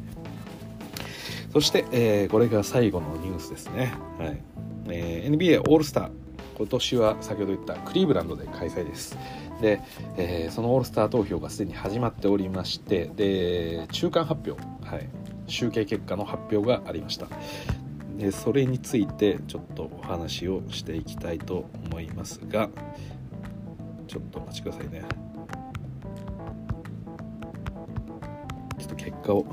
[1.53, 4.41] そして、えー、これが最後のニュースですね、はい。
[4.91, 6.11] えー、NBA オールスター
[6.59, 9.17] 今年は先ほど言ったクリーブランドで開催です。
[9.61, 9.81] で、
[10.17, 15.09] えー、そのオールスター投票がすでに始まっておりましてで中間発表、はい、
[15.47, 17.29] 集計結果の発表がありました。
[18.17, 22.69] でそれについてちょっとお話をしていきたいと思いますが
[24.09, 25.05] ちょっとお待ちくださいね。
[28.79, 29.47] ちょっと結果を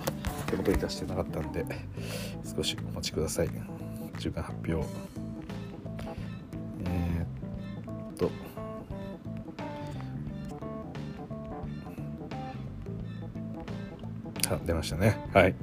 [0.47, 1.65] 手元に出してなかったんで
[2.55, 3.49] 少しお待ちください。
[4.17, 5.14] 中間発表。
[14.65, 15.17] 出ましたね。
[15.33, 15.55] はい。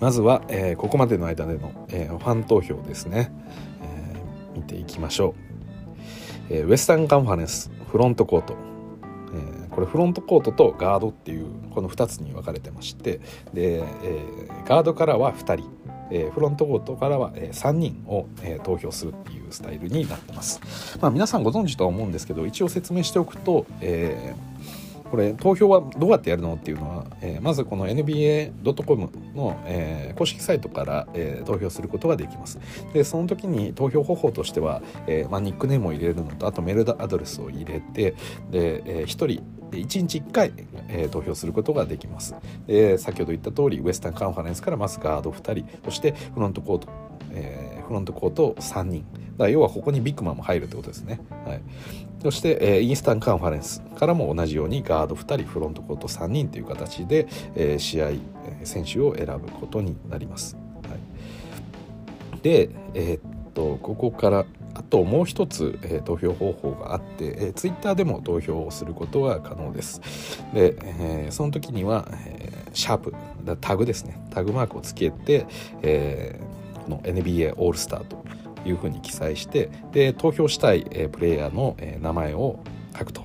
[0.00, 3.32] まずは、えー、ここまでの間での、えー、ファン投票ですね、
[3.82, 5.34] えー、見ていきましょ
[6.50, 8.56] う、えウエスタンカンファレンスフロントコート、
[9.64, 13.20] えこれフロントコートとガードっていうこの2つに分かれてまして。
[13.54, 14.24] で、え
[14.66, 15.75] ガードからは2人。
[16.10, 20.98] えー、フロントコートからは、えー、3人を、えー、投票するっていうスタイルになってます。
[21.00, 24.56] まあ、皆さんご存知とは思うんですけど一応説明しておくと、えー
[25.10, 32.58] これ投票はどうやってやるのっていうのは、えー、まずこの NBA.com の、えー、公式サイトから、えー、投票することができます
[32.92, 38.12] でその時に投票方法としては、えーまあ、ニックネームを入れるのとあとメールアドレスを入れて
[38.50, 39.42] で、えー、1人
[39.80, 40.52] 1日1回、
[40.88, 42.34] えー、投票することができます
[42.66, 46.88] で先ほど言った通りウエスタンカンファレンスからまずガード2人そしてフロントコート、
[47.32, 49.04] え、フロントコート3人
[49.36, 51.20] だ要はここにビッグマンも入るってことですね。
[51.44, 51.60] はい、
[52.22, 58.12] そして、えー、インスタンカンファレンスからも同じようにガード2人フロントコート3人という形で、えー、試合
[58.64, 60.56] 選手を選ぶことになります。
[60.88, 60.96] は
[62.36, 70.02] い、で、えー、っとここからあともう一つ、えー、投票方法があって、えー、ツイッターでも投票をすることが可能です。
[70.52, 73.14] で、えー、その時には、えー、シャープ
[73.60, 74.20] タグですね。
[74.30, 75.46] タグマークをつけて、
[75.80, 78.22] えー、この NBA オールスターと
[78.66, 82.58] いうふうに記載してで投票したい、えプレイヤーの、え名前を
[82.98, 83.24] 書くと、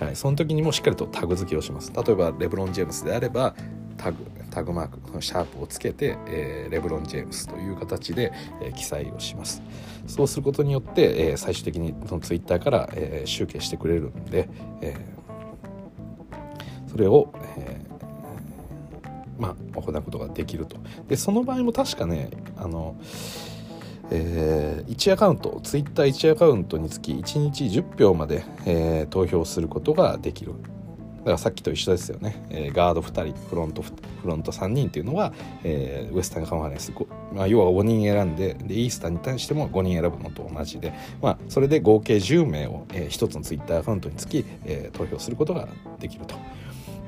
[0.00, 1.92] はい、その時にもしっかりとタグ付けをします。
[1.94, 3.54] 例えばレブロン・ジェームスであれば
[3.96, 9.62] タグタグマークシャープをつけて、えー、レブロン・ジェームスという形で、えー、記載をします。
[10.06, 14.48] そうすることによって、えー、最終的にそのツイッターから、えー、集計してくれるんで、
[14.80, 20.76] えー、それを、えー、まあ行うことができると。
[21.08, 22.96] でその場合も確かねあの
[24.10, 30.54] えー、1アカウントツイッター1アカウントにつき1日10票まで、えー、投票することができる。
[31.28, 33.92] からさっきと一緒ですよね、えー、ガード2人フロントフ
[34.24, 36.92] ロント3人っていうのは、えー、ウエスタンカンファレンス、
[37.32, 45.68] まあ、要は5人選んででイースタンに対しても5人選ぶのと同じで、まあ、それで合計10名を、えー、1つのツイッターアカウントにつき、えー、投票することが
[46.00, 46.34] できると。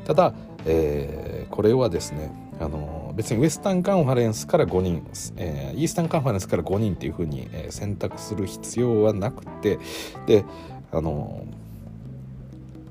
[0.05, 0.35] ただ、
[0.67, 5.07] えー、これはですねあの別にウエスタンカンファレンスから5人、
[5.37, 9.79] えー、イースタンカンファレンスから5人っていうふうに、えー、選択する必要はなくて
[10.27, 10.45] で
[10.93, 11.45] あの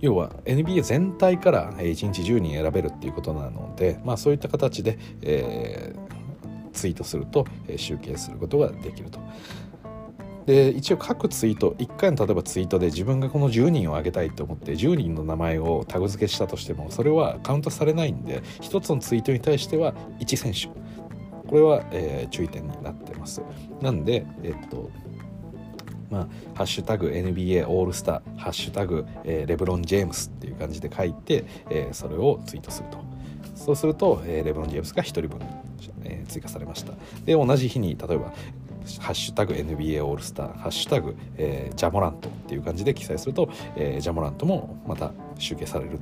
[0.02, 9.20] 要は NBA 全体から1日10人選べるっていうことなので、まあ、そういった形で、えー、ツイートすると、え、集計することができると。
[10.46, 20.70] で一応各ツイート1回の例えばツイートで自分がこの10人を挙げたいと思って10人の名前をタグ付けしたとしてもそれはカウントされないんで1つのツイートに対しては1選手
[21.48, 23.44] これは、えー、注意点になってます
[23.80, 24.90] なんでえっと
[26.10, 32.98] まあ、ハッシュタグ NBA オールスター、ハッシュタグ、えー、レブロン・ジェームスっていう感じで書いて、えー、それをツイートすると。
[33.56, 35.40] そうすると、えー、レブロン・ジェームスが1人分、
[36.04, 36.94] え、追加されました。
[37.26, 38.34] で、同じ日に、例えば、
[38.98, 46.00] ハッシュタグ NBA オールスター、ハッシュタグ、えー、ジャモラントっていう感じで記載すると、えー、ジャモラントもまた集計される、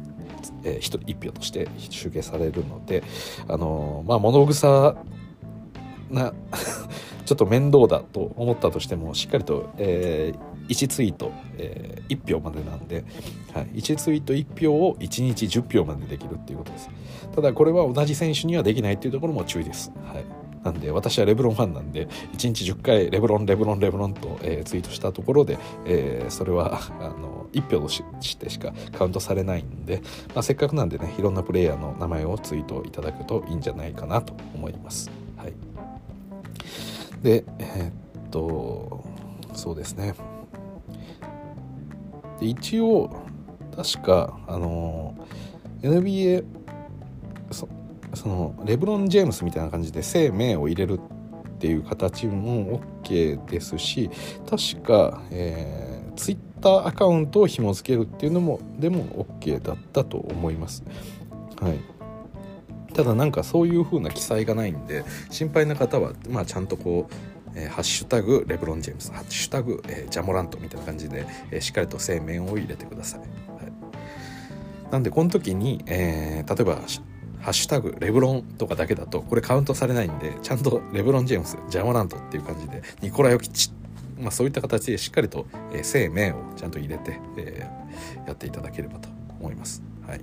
[0.64, 3.04] えー、1票として集計されるので、
[3.48, 4.96] あのー、まあ、物草
[6.10, 6.34] な
[7.28, 13.04] ちょっと面倒だと思ったとしてもしっかりと、えー、1ツイート、えー、1票までなんで、
[13.54, 16.90] はい、1ツイート1票を1日10票までできるっていうことです。
[17.36, 20.26] ただこれは同じ選手にはできないっていうところも注意です、はい、
[20.64, 30.02] なんで私はレブロンファンなんで1日10回レブロンレブロンレブロンと、えー、ツイートしたところで、えー、それはあの1票としてしかカウントされないんで、
[30.34, 35.12] まあ、せっかくなんでねいろんなプレイヤーの名前をツイートいただくといいんじゃないかなと思います。
[35.38, 35.54] はい。
[37.22, 39.04] でえー、っと
[39.54, 40.14] そうですね
[42.40, 43.10] で一応
[43.76, 45.16] 確かあの
[45.82, 46.46] NBA
[47.52, 47.68] そ
[48.14, 54.10] そのレブロン・ジェームスみたいな感じで生命を入れるっていう形も OK ですし
[54.50, 59.06] 確か、えー、ツイッターアカウントを紐付けるっていうのもでも
[59.40, 60.84] OK だったと思います。
[61.60, 61.97] はい
[62.98, 67.14] ただなんかそういう風な記載がないんで心配な方は、まあ、ちゃんとこう
[67.56, 76.76] え、ハッシュタグレブロン・ジェームスハッシュタグ、えー、ジャモラントみたいな感じで、えー、しっかりと声明を入れてください、はい、なんでこの時に、えー、例えば
[77.42, 83.72] ハッシュタグレブロンとかだけだとこれカウントされないんでちゃんとレブロン・ジェームスジャモラントっていう感じでニコラ・ヨキッチ
[84.20, 87.70] まあ、そういった形でしっかりと、えー、生命をちゃんと入れて、え、
[88.26, 89.84] やっていただければと思います。
[90.08, 90.22] はい、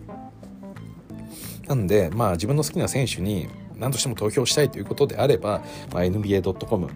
[1.67, 6.89] なんで、まあ、自分の好きな選手に何としても投票したいということであれば、まあ、NBA.com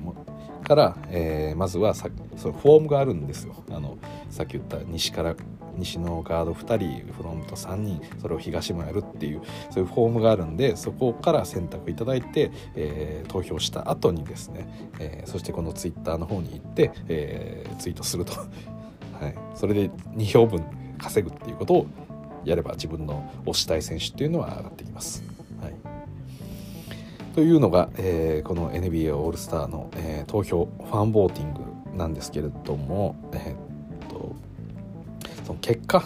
[0.65, 3.65] から、えー、まずはさそのフォームがあるんですよ。
[3.71, 3.99] あの
[4.31, 5.35] さっき言った西から
[5.79, 18.33] 西のガード2人フロント3人それを東もやるっていうそういうフォームがあるんでそこから選択いただいて、えー、投票した後にですね、えー、そしてこのツイッターの方に行って、えー、ツイートすると、
[19.21, 20.65] はい、それで2票分
[20.99, 21.87] 稼ぐっていうことを
[22.49, 25.23] やれば自分の推したい選手っていうのは上がってきます。
[25.61, 25.75] はい
[27.35, 34.35] というのが、えー、この NBA オールスターの、えー、投票ファンボーティングなんですけれども、えー、っと
[35.45, 36.03] その結果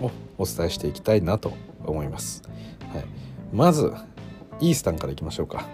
[0.00, 1.52] をお伝えしていきたいなと
[1.84, 2.42] 思います。
[2.94, 3.04] はい、
[3.52, 3.92] まず
[4.60, 5.66] イースタンからいきましょうか。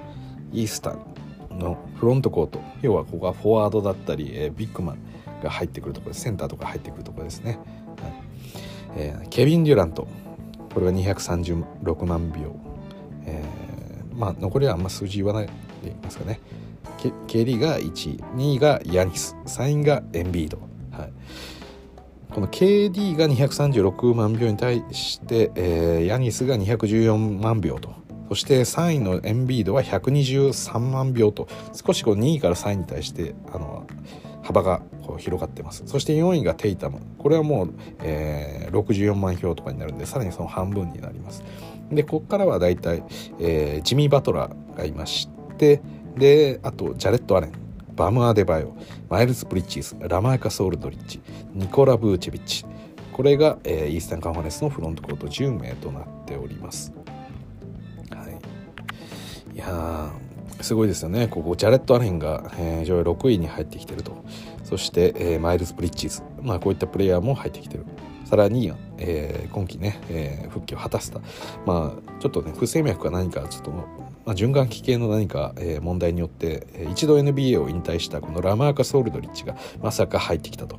[0.52, 4.98] イースタンのフロントコート要はここがフォワードだったり、えー、ビッグマン
[5.42, 7.58] が入ってくるところセンターとか入ってくるところですね、
[8.98, 10.06] えー、ケビン・デュラント。
[10.74, 12.54] これが236万票、
[13.24, 13.58] えー
[14.18, 15.46] まあ残りはあんま数字言わない
[15.82, 16.40] でいますかね。
[17.28, 18.24] ケリが1位。
[18.36, 19.36] 2位がヤニス。
[19.46, 20.58] 3位がエンビード、
[20.90, 21.12] はい、
[22.34, 27.94] この KD が236万票に対して、えー、ヤニスが214万票と。
[28.28, 31.46] そして3位のエンビードは123万票と。
[31.72, 33.86] 少しこう2位から3位に対してあの
[34.48, 35.82] 幅がこう広がってます。
[35.84, 37.00] そして4位がテイタム。
[37.18, 41.44] これはもう、えー、64万票とかになるんでさらにその半分になります。
[41.92, 43.02] でここからはだいたい、
[43.38, 45.82] えー、ジミー・バトラーがいまして
[46.16, 47.52] であとジャレット・アレン。
[47.94, 48.74] バム・アデバイオ。
[49.10, 51.20] マイルズ・ブリッジスラマーカス・オールドリッチ
[51.52, 52.64] ニコラ・ブーチェビッチ。
[53.12, 56.94] これが、えー、イースタンカンファレンスのフロントコート10名となっております。
[58.10, 59.54] はい。
[59.54, 60.10] いや
[60.60, 61.28] すごいですよね。
[61.28, 64.24] ここジャレット・アレンが、えー、上位6位に入ってきてると。
[64.64, 67.86] そして、えー、マイルズ・ブリッジズ、まあ、こういったプレイヤーも入ってきてる。
[68.28, 71.20] さらに、えー、今季ね、えー、復帰を果たした。
[71.64, 73.84] まあちょっとね不整脈か何かちょっと、ま
[74.26, 80.78] あ、循環器系の何か、えー、問題によって、えー、一度 NBA を引退したこのラマーカス・オールドリッチがまさか入ってきたと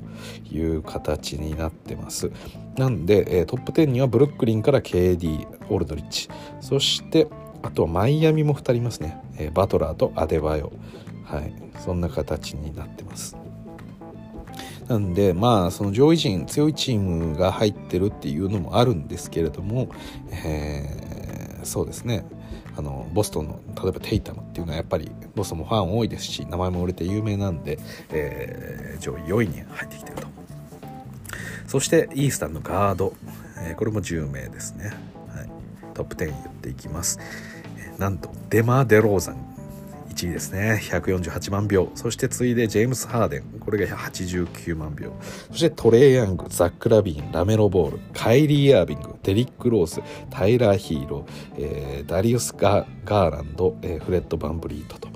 [0.51, 2.31] いう形になってます。
[2.77, 6.29] なんで、えー、トップ10にはブルックリンから KD オールドリッチ。
[6.61, 7.27] そして
[7.61, 10.71] あとはマイアミも2人いますね、えー、バトラーとアデバヨ。
[11.25, 11.53] はい。
[11.79, 13.37] そんな形になってます。
[14.87, 19.89] なんでまあその上位陣強いチームが入ってるっていうのもあるんですけれども、
[20.31, 22.25] えー、そうですね。
[22.75, 27.77] あのボストンの例えばテイタムっていうのはやっぱりボストンもファン多いですし名前も売れて有名なんで、
[28.09, 30.27] えー、上位4位に入ってきてると。
[31.67, 33.13] そしてイースタンのガード、
[33.59, 34.91] えー、これも10名ですね、
[35.99, 37.19] トップ10言っていきます、
[37.97, 39.49] なんとデマ・デローザン。
[40.09, 40.81] 1位ですね。
[40.83, 41.89] 148万票。
[41.95, 43.43] そして次いでジェームス・ハーデン。
[43.59, 45.13] これが89万票。
[45.51, 51.25] そしてトレイ・ヤングザック・ラビンラメロ・ボールカイリー・アービングデリック・ロースタイラー・ヒーロー、
[51.57, 55.09] えー、ダリウスガ・ガーランド、えー、フレッド・バンブリートと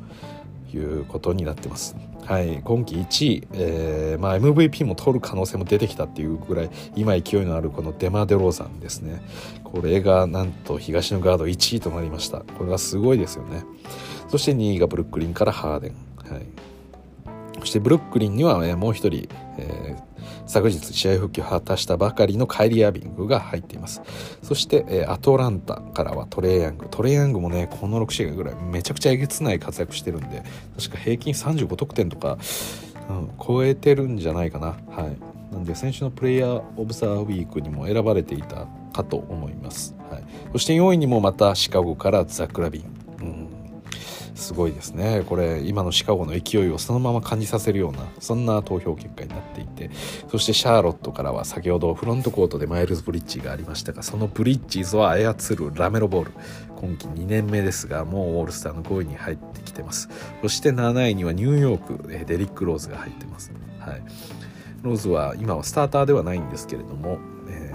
[0.73, 1.95] いうことになってます。
[2.25, 9.21] はい、今季1位、えーまあ、MVP も取る可能性も出てきたっていうぐらい今勢いのあるこのデマデローザンですね。
[9.63, 12.39] これがなんと東のガード1位となりました。
[12.39, 13.63] これはすごいですよね。
[14.29, 15.95] そして2位がブルックリンからハーデン、
[16.31, 16.45] はい、
[17.59, 20.12] そしてブルックリンには、もう1人、えー、
[20.45, 24.01] 昨日試合復帰を果たしたばかりのカイリー・アービングが入っています。
[24.41, 26.87] そして、え、アトランタからはトレイヤング。
[26.89, 30.43] トレイヤングもねこの6試合ぐらいめちゃくちゃえげつない活躍してるんで
[30.77, 32.37] 確か平均35得点とか、
[33.09, 34.77] うん、超えてるんじゃないかな。
[34.89, 35.33] はい。
[35.53, 43.02] なんで選手のプレイヤー・オブザウィークにも選ばれていたかと思います、はい、そして4位にもまたシカゴからザク・ラビン。
[44.35, 45.23] すごいですね。
[45.27, 49.91] これ今のシカゴの勢いをそのまま感じさせるようなそんな投票結果になっていて
[50.29, 56.31] そしてシャーロットからは先ほどフロントコートでマイルズ・ブリッジがありましたがそのブリッジズを操るラメロボール。
[56.75, 60.09] 今季2年目ですがもうオールスターの5位に入ってきてます。
[60.41, 64.03] そして7位にはニューヨークデリック・ローズが入ってます、はい、
[64.81, 67.19] ローズは今はスターターではないんですけれども、
[67.49, 67.73] え、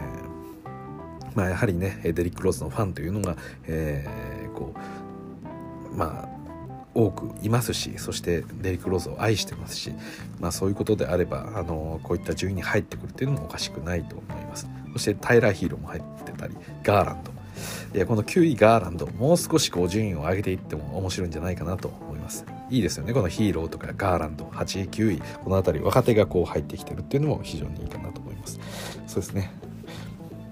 [1.35, 4.75] まあ、やはりねデリック・ローズのファンというのが、えー、こ
[5.93, 6.38] うまあ
[6.99, 9.93] 多くいますしそしてデリック・ローズを愛してますし、
[10.41, 14.69] まあ、そういうことであればあのこういった順位に入ってくるっていうのもおかしくないと思います。
[14.95, 17.31] そしてタイラー・ヒーローも入ってたりガーランド。
[17.95, 22.45] いやこの9位ガーランドもう少しこう順位を上げていっても面白いんじゃないかなと思います。
[22.71, 28.59] いいですよねこのヒーローとかガーランド8位9位この辺り若手がこう入ってきてるっていうのも非常にいいかなと思います。
[29.07, 29.68] そうですね。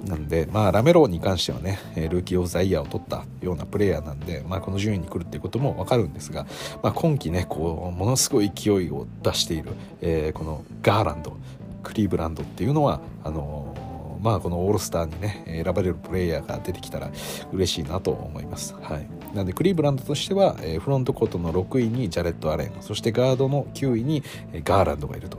[0.05, 6.47] なんで、まあ、ラメローに関してはね、ルーキー・オブ・ザ・イヤーを取ったようなプレイヤーなんで、まあ、この順位に来るっていうことも分かるんですが、
[6.82, 9.70] まあ、今季ね、こう、ものすごい勢いを出している、
[10.01, 11.36] えー、このガーランド、
[11.82, 17.11] クリーブランドっていうのは、あのー、まあ、このオールスターにね、選ばれるプレイヤーが出てきたら
[17.53, 18.74] 嬉しいなと思います。
[18.80, 19.07] はい。
[19.34, 24.22] なんで、クリーブランドとしては、フロントコートの6位にジャレット・アレン、そしてガードの9位に
[24.64, 25.38] ガーランドがいると。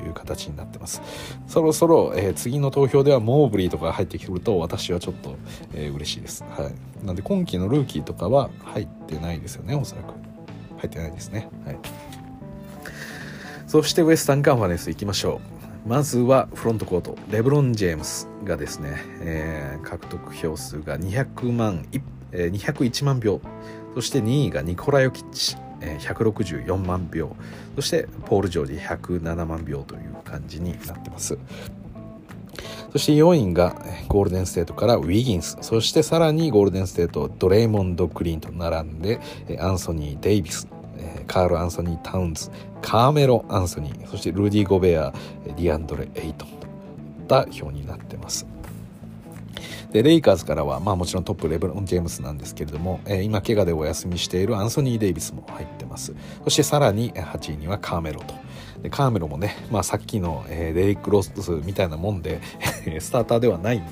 [0.00, 1.02] いう形になってます。
[1.46, 5.36] そろそろ、えー、次の投票ではモーブリーとか入ってくると私はちょっと、
[5.74, 6.70] えー、嬉しいです、は
[7.02, 10.30] い、なんで今季のルーキーとかは入ってないですよねおそらく。
[10.80, 11.48] 入ってないですね。
[11.64, 11.78] はい。
[13.66, 15.40] そしてウエスタンカンファレンスいきましょ
[15.86, 15.88] う。
[15.88, 17.16] まずはフロントコート。
[17.30, 21.86] レブロン・ジェームスがですね、えー、獲得票数が200万、
[22.32, 23.40] えー、201万票。
[23.94, 25.56] そして2位がニコラ・ヨキッチ。
[25.80, 27.34] 164万票。
[27.76, 31.38] そしてポール・ジョージ107万票という感じになってます。
[32.92, 33.76] そして4位が
[34.08, 35.56] ゴールデンステートからウィギンス。
[35.60, 39.20] そしてさらにゴールデンステートドレイモンド・グリーンと並んで
[39.60, 40.66] アンソニー・デイビス
[41.26, 42.50] カール・アンソニー・タウンズ
[42.82, 45.12] カーメロ・アンソニーそしてルーディ・ゴベア
[45.44, 46.68] ディアンドレ・エイトンとい
[47.24, 48.46] った表になってます。
[49.92, 56.14] でレイカーズからは、まあ、もちろんトップレブロン・ジェームスなんですけれども、えー、今怪我でお休みしているアンソニー・デイビスも入ってます
[56.44, 58.34] そしてさらに8位にはカーメロと
[58.82, 61.32] でカーメロもね、まあ、さっきの、えー、デリック・ロス
[61.64, 62.40] みたいなもんで
[63.00, 63.82] スターターではない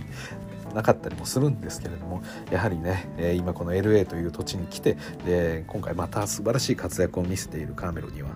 [0.75, 8.29] なかったりもするんですけれどもやはりね、えー、今この LA という土地に来てで今回また素晴らしい活躍を見せているカーメロには、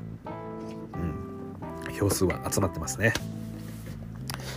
[1.87, 3.13] うん、票数は集まってますね。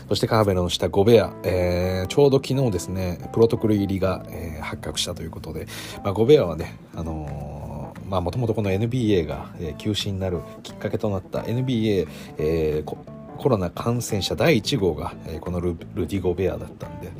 [0.07, 5.67] そしてカーベロの下5ベア、えー、ちょうど昨日ですねプロトコル入りが、えー、発覚したということで、
[6.03, 12.97] まあ、5ベアはねあのー、まあもともとこの NBA が、えー、休止になるきっかけとなった NBA、えー、コ
[13.37, 17.11] コロナ感染者第1号が、えー、このルルディ・ゴベアだったんで、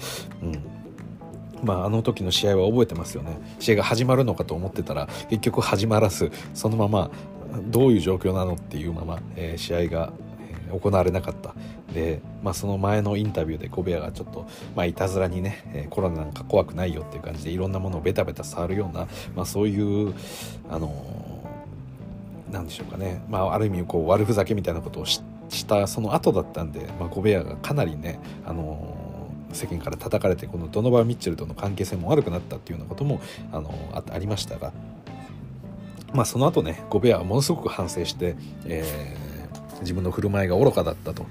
[0.43, 0.63] うん。
[1.63, 3.37] まあ、あの時の試合は覚えてますよね。
[3.59, 7.11] 試合が始まるのかと思ってたら結局始まらずそのまま
[7.63, 10.13] どういう状況なのっていうまま、えー、試合が
[10.71, 11.53] 行われなかった。
[11.93, 20.13] で、まあ、その前のインタビューでゴベアがちょっと、まあ、いたずらにね、コロナなんか怖くないよっていう感じでいろんなものをベタベタ触るような、まあ、そういう
[20.69, 20.93] あの
[22.51, 25.21] なんでしょうかね、まあ、ある意味こう悪ふざけみたいなことをし
[25.67, 28.95] たその後だったんで、まあ、ゴベアがかなりね、あの
[29.53, 34.73] 世間から叩かれてこのドノバー・ミッチェルとの関係性も悪くなったっていうようなこともあのありましたが、
[36.13, 38.35] まあ、その後ねゴベアはものすごく反省して、
[38.65, 39.34] えー、
[39.81, 41.25] 自分の振る舞いが愚かだったと。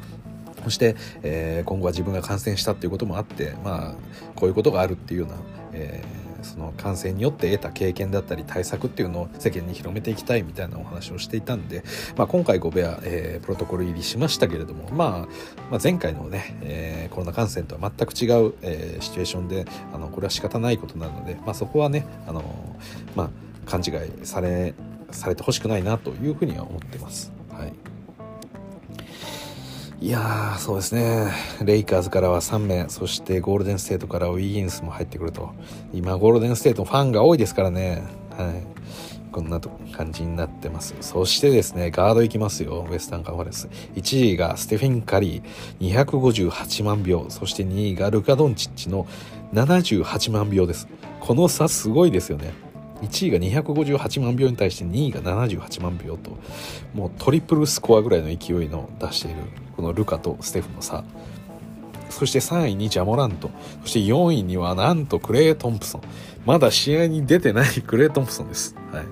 [0.64, 3.95] そして、えー、今後は自分が感染したっていうこともあって、まあ、
[4.34, 5.36] こういうことがあるっていうような、
[5.72, 11.82] えーその感染によって得た経験だったり対策っていうのを世間に広めていきたいみたいなお話をしていたんで、
[12.16, 15.09] まあ、今回ゴベア、えー、プロトコル入りしましたけれども、まあ、
[15.70, 22.42] まあ、前回のね、え、コロナ感染とは全く違う、え、シチュエーションであのこれは仕方ないことなので、まあ、そこはねあの、
[23.16, 23.30] まあ、
[23.70, 23.90] 勘違
[24.22, 24.74] いされ
[25.11, 27.32] されてほしくないなというふうには思ってます。
[27.51, 27.93] はい
[30.01, 31.30] いやー、そうですね。
[31.64, 35.51] レイカーズからは3名、そしてゴールデンステートからウィギンスも入ってくると。
[35.92, 38.03] 今、ゴールデンステートファンが多いですからね。
[38.36, 38.62] はい。
[39.32, 39.61] こんな
[39.92, 40.95] 感じになってます。
[41.01, 42.86] そしてですね、ガードいきますよ。
[42.88, 43.68] ウエスタンカンファレンス。
[43.95, 47.26] 1位がステフィン・カリー、258万票。
[47.30, 49.07] そして2位がルカ・ドンチッチの
[49.53, 50.86] 78万票です。
[51.20, 52.53] この差すごいですよね。
[53.05, 56.38] 1位が258万票に対して2位が78万票と
[56.94, 59.42] もうトリプルスコアぐらいの勢いの出している
[59.76, 61.05] このルカとステフの差。
[62.11, 63.50] そして3位にジャモラント。
[63.82, 66.02] そして4位にはなんとクレイ・トンプソン。
[66.46, 69.05] まだ試合に出てない クレイ・トンプソンです、はい、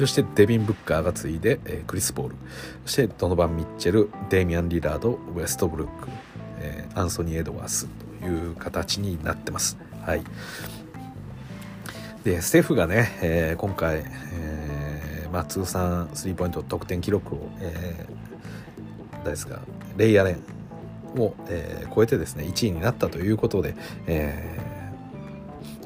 [0.00, 2.36] そしてデビン・ブッカーが次いで、えー、クリス・ポール。
[2.84, 6.08] そしてドノバン・ミッチェルデイミアン・リラードウェストブルック、
[6.60, 7.88] えー、アンソニー・エドワース
[8.20, 9.78] という形になってます。
[10.02, 10.22] はい。
[12.24, 14.02] でステフがね、えー、今回、
[14.32, 19.60] えーまあ、通算スリーポイント得点記録を、えー、ですか
[19.98, 23.74] レイアレンを、えー、超えてですね1位になったということで、
[24.06, 24.53] え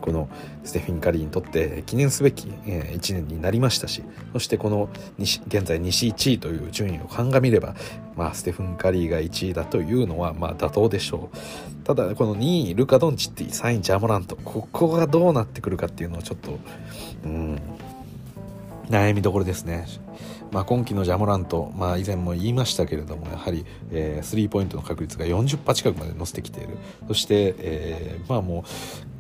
[0.09, 0.27] この
[0.65, 4.03] ステフィン・カリーにとって記念すべき1年になりましたし
[4.33, 4.89] そしてこの
[5.19, 7.75] 現在西1位という順位を鑑みれば、
[8.17, 11.85] まあ、ステフィン・カリーが1位だというのはまあ妥当でしょう。
[11.85, 14.37] ただこの2位ルカ・ドンチッティ3位ジャモラント。
[14.37, 16.59] ここがどうなってくるかっていうのをちょっと
[17.25, 17.61] うん
[18.89, 19.87] 悩みどころですね。
[20.51, 23.67] まあ、今季のジャモラント、まあ、以前も言いましたけれどもやはり、
[24.23, 26.79] スリーポイントの確率が40%近くまで乗せてきている。
[27.07, 28.69] そして、えー、まあもう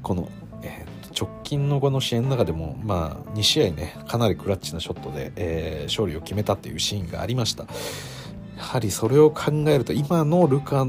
[0.02, 0.28] この
[0.62, 10.88] えー、直近のこの試合の中でも、まあ、2試合ねかなりクラッチなショットで、えー、勝利を決めたっていうシーンがありましたやはりそれを考えると今のルカ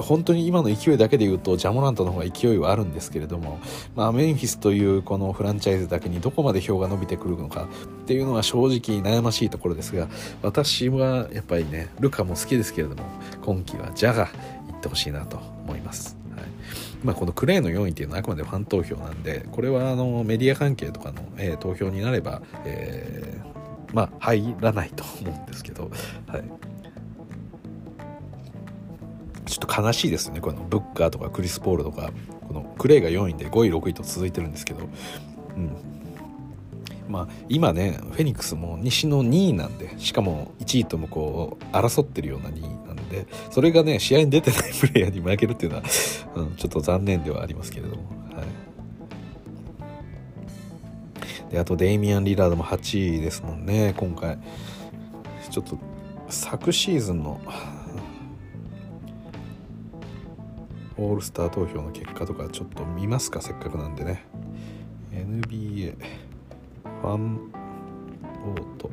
[0.00, 3.60] 本当に今の勢いだけで言うとジャモラントの方が勢いはあるんですけれども、
[3.94, 7.68] まあ、メンフィスというこのフランチャイズだけにどこまで票が伸びてくるのか
[8.02, 10.08] っていうのは正直悩ましいところですが
[10.42, 13.04] 私はやっぱりねルカも好きですけれども
[13.42, 14.28] 今季はジャが
[14.70, 16.23] 行ってほしいなと思います。
[17.04, 25.90] まあ、このクレイの4位っていうのはあくまでファン投票なんでこれはあのメディア関係とかの、えー、投票になれば、えー、まあ入らないと思うんですけど、
[26.26, 26.44] はい、
[29.44, 32.10] ちょっと悲しいですねこのブッカーとかクリス・ポールとか
[32.48, 34.88] このクレイが4位で5位6位と続いてるんですけど、
[35.56, 35.76] うん、
[37.08, 45.84] まあ、今ねフェニックスも西の2位なんでしかも1位ともこう争ってるような2位なんでそれがね試合に出てないプレイヤーに負けるっていうのは、
[46.36, 48.02] うん、ちょっと残念ではありますけれども、
[48.34, 48.42] は
[51.48, 54.38] い、であとデイミアン・リラードも8位ですもんね今回。
[55.50, 55.78] ちょっと
[56.28, 57.40] 昨シーズンの
[60.96, 64.24] オールスター投票の結果とかちょっと見ますかせっかくなんでね。
[65.12, 65.96] NBA
[67.04, 67.36] ファン
[68.56, 68.90] ボート。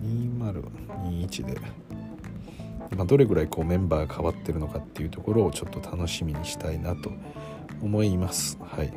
[0.00, 1.60] 2021で、
[2.96, 7.10] まあ、どれぐらいこうメンバーが変わってるのかっていうところをちょっと楽しみにしたいなと
[7.82, 8.58] 思います。
[8.60, 8.92] はい。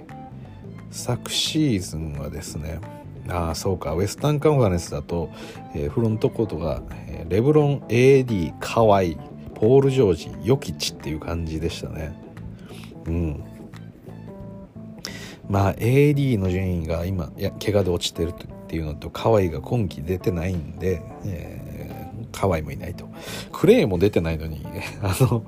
[0.92, 2.80] 昨シーズンはですね
[3.28, 3.96] ああそうか。
[3.96, 5.32] ウエスタンカンファレンスだと、
[5.74, 9.18] えー、フロントコートが、えー、レブロン AD カワイ
[9.56, 12.16] ポール・ジョージヨキチっていう感じでしたね。
[13.08, 13.44] うん。
[15.50, 18.34] まあ AD の順位が今いや怪我で落ちてるっ
[18.68, 23.08] ていうのと河合が今季出てないんで、えー、河合もいないと。
[23.52, 24.66] クレイも出てないのに
[25.02, 25.44] あの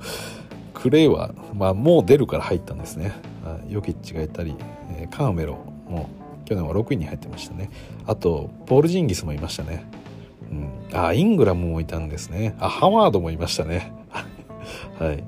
[0.74, 3.14] クレイは、まあ、もう出るから入ったんですね。
[3.70, 4.56] ヨキッチがいたり、
[4.98, 6.10] えー、カーメロも
[6.46, 7.70] 去年は6位に入ってましたね。
[8.06, 9.86] あとポール・ジンギスもいましたね、
[10.52, 12.56] うん、あイングラムもいたんですね。
[12.60, 13.92] あハワードもいましたね。
[15.00, 15.24] はい。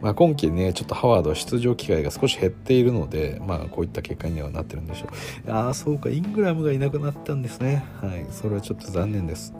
[0.00, 5.06] まあ、今季ねちょっとハワードは出場機会が少し減っているので、まあ、こういった結果にはなってるんでしょ
[5.46, 5.50] う。
[5.50, 7.84] ああそうかイングラムがいなくなったんですね。
[8.00, 9.54] はいそれはちょっと残念です。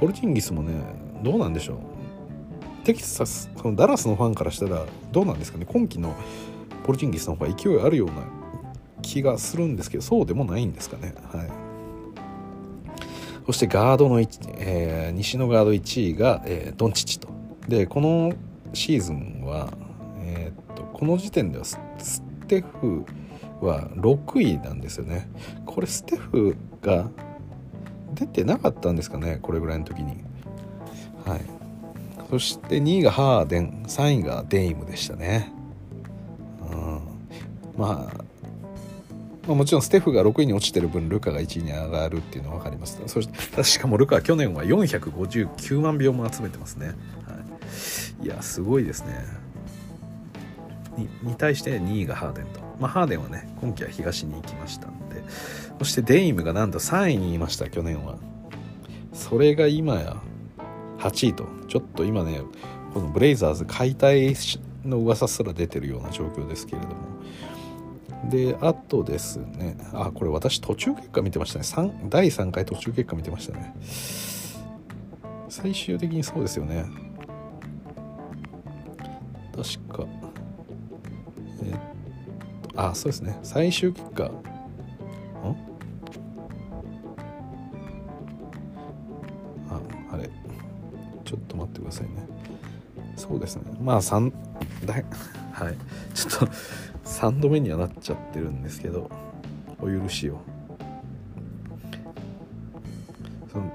[0.00, 0.72] ポルチンギスもね
[1.22, 2.84] どうなんでしょう。
[2.84, 5.66] テキサスそのダラスのファンからしたらどうなんですかね。
[5.68, 6.16] 今季の
[6.84, 8.24] ポルチンギスの方が勢いあるような
[9.02, 11.14] 気がするんですけどそうでもないんですかね。
[11.32, 11.48] はい。
[13.46, 17.28] そしてガードの1、えー、西のガード1位が、えー、ドンチッチと。
[17.68, 18.32] でこの
[18.72, 19.72] シーズンは、
[20.18, 21.78] えー、っとこの時点ではス
[22.48, 23.04] テフ
[23.60, 25.28] は6位なんですよね。
[25.66, 27.08] これステフが
[28.14, 30.16] 出てなかったんですかねこれぐらいの時に。
[31.24, 31.40] はい。
[32.30, 35.52] そして2位がハーデン3位がデイムでしたね。
[36.70, 37.00] うん。
[37.76, 38.32] まあ
[39.46, 43.00] まあ、もちろんステフが6位に落ちてる分ルカが1位に上がるっていうのは分かります。
[43.06, 46.96] そしてしかもルカは去年は459万票も集めてますね、はい、
[48.22, 49.24] いやすごいですね。
[50.96, 55.22] にに対して2位がハーデンと、まあ、ハーデンはね今季は東に行きましたんで。
[55.78, 58.16] そしてデイムがなんと3位にいました去年は。
[59.12, 60.16] それが今や
[60.98, 61.46] 8位と。
[61.68, 62.42] ちょっと今ね
[62.92, 64.34] このブレイザーズ解体
[64.84, 66.94] の噂すら出てるような状況ですけれども。
[68.30, 71.64] であとですねあこれ私途中結果見てましたね。
[71.64, 73.74] 3第3回途中結果見てましたね。
[75.48, 76.84] 最終的にそうですよね。
[79.54, 80.06] 確か。
[81.62, 81.72] え、っ
[82.74, 83.38] とあそうですね。
[83.42, 84.24] 最終結果。
[84.24, 84.30] ん？
[89.70, 89.80] あ
[90.12, 90.30] あれ。
[91.24, 92.26] ちょっと待ってくださいね。
[93.16, 93.64] そうですね。
[93.80, 94.32] まあ3
[94.86, 95.04] だい
[95.52, 95.76] はい。
[96.14, 96.54] ちょっと
[97.08, 99.10] 3度目にはなっちゃってるんですけど
[99.80, 100.38] お許しを。
[103.52, 103.70] その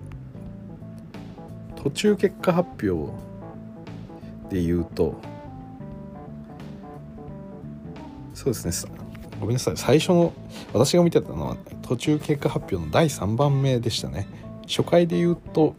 [1.75, 3.13] 途中結果発表
[4.49, 5.15] で言うと
[8.47, 8.91] そうですね。
[9.39, 9.77] ごめんなさい。
[9.77, 10.33] 最初の
[10.73, 14.27] 私が見てたのは途中結果発表の第3番目でしたね。
[14.67, 15.75] 初回で言うと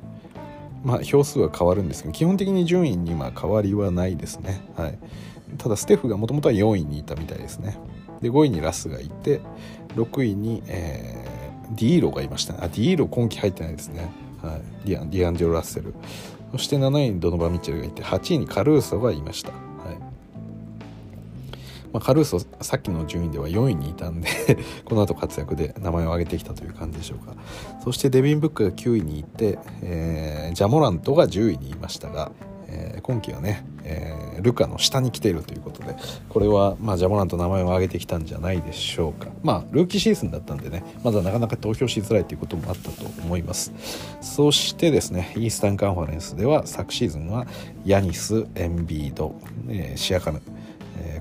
[0.85, 4.61] まあ票数は変わるんですけど基本的に順位には変わりはないですね。
[4.77, 4.99] はい。
[5.57, 7.79] ただステフがもともとは4位にいたみたいですね。
[8.21, 9.41] で5位にラスがいて
[9.97, 12.61] 6位に、えー、ディーロがいましたね。
[12.62, 14.11] あディーロ今季入ってないですね、
[14.43, 15.95] はい、ディアンディアンジェロ・ラッセル。
[16.53, 19.53] そして7位にドノバ・ミッチェルがいて8位にカルーソがいました、
[21.93, 24.28] まあ、カルーソさっきの順位では4位にいたんで
[24.84, 27.34] この後活躍で名前を挙げてきたという感じでしょうか。
[27.82, 32.32] そしてデビン・ブックが9位にいて、えー、ジャモラントが10位にいましたが、
[32.68, 35.97] えー、今季はね、えー、ルカの下に来ているということで
[36.28, 39.28] これは、まあ、ジャモランと名前を挙げてきたんじゃないでしょうか。
[39.43, 43.72] まあルーキーシーズンだったんでねまだなかなか投票しづらいということもあったと思います。
[44.20, 47.47] そしてですねイースタンカンファレンスでは昨シーズンは
[47.84, 49.34] ヤニスエンビード、
[49.68, 50.43] えー、シアカヌ、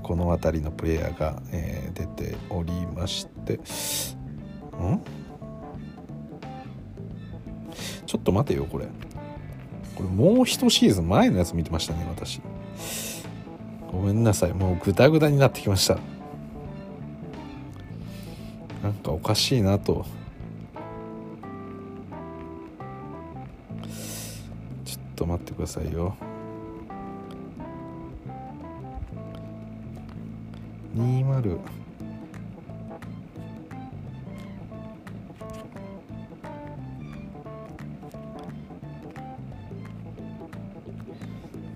[0.00, 3.58] この辺りのプレイヤーが、えー、出ておりましてん？
[8.06, 8.86] ちょっと待てよこれ。
[9.94, 12.40] これもう一シーズン前のやつ見てましたね私。
[13.92, 14.52] ごめんなさい。
[14.52, 15.98] もうグダグダになってきました。
[18.82, 20.06] なんかおかしいなと。
[24.84, 26.14] ちょっと待ってくださいよ。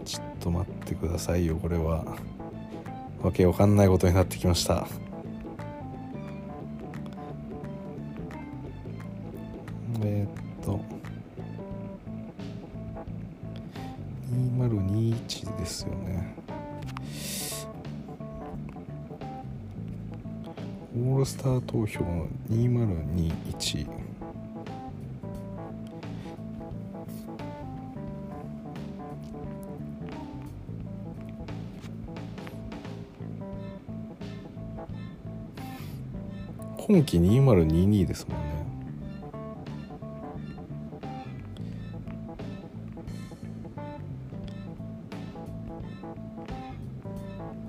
[0.04, 2.04] ちょっと待ってくださいよこれは。
[3.22, 4.88] わけわかんないことになってきました。
[21.42, 23.88] ター投票の2021
[36.76, 38.52] 今季2022ですもんね。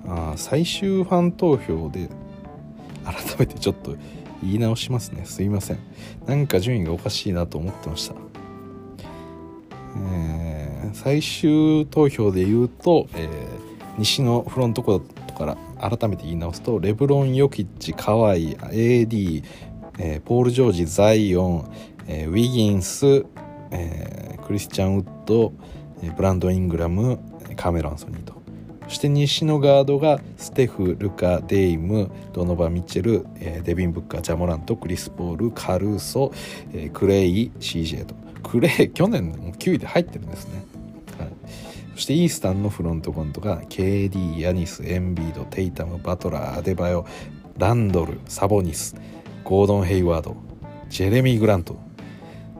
[0.06, 2.08] ああ最終ファン投票で
[3.38, 3.96] めてちょっと
[4.42, 5.24] 言い直しますね。
[5.24, 5.78] すいません。
[6.26, 8.14] なんか順位がおかしいなと思ってました。
[9.96, 13.28] えー、最終投票で言うと、えー、
[13.98, 19.44] 西のフロントコートから改めて言い直すとレブロン・ヨキッチカワイ AD、
[19.98, 21.72] えー、ポール・ジョージザイオン、
[22.06, 23.24] えー、ウィギンス、
[23.70, 25.52] えー、クリスチャン・ウッド、
[26.02, 27.18] えーブランド・イングラム
[27.56, 28.33] カメロ・アンソニーと。
[28.88, 33.26] そして西のガードがステフルカデイムドノバ・ミッチェル、
[33.62, 36.32] デビン・ブッカージャモラントクリス・ポールカルーソ、
[36.92, 40.64] クレイ CJ とクレイ 去年9位で入ってるんですね、
[41.18, 41.28] はい、
[41.94, 47.06] そしてイースタンのフロントコートが KD ヤニスエンビードテイタムバトラーアデバヨ
[47.56, 48.96] ランドルサボニス
[49.44, 50.36] ゴードン・ヘイワード
[50.94, 51.76] ジェレミー・グラント。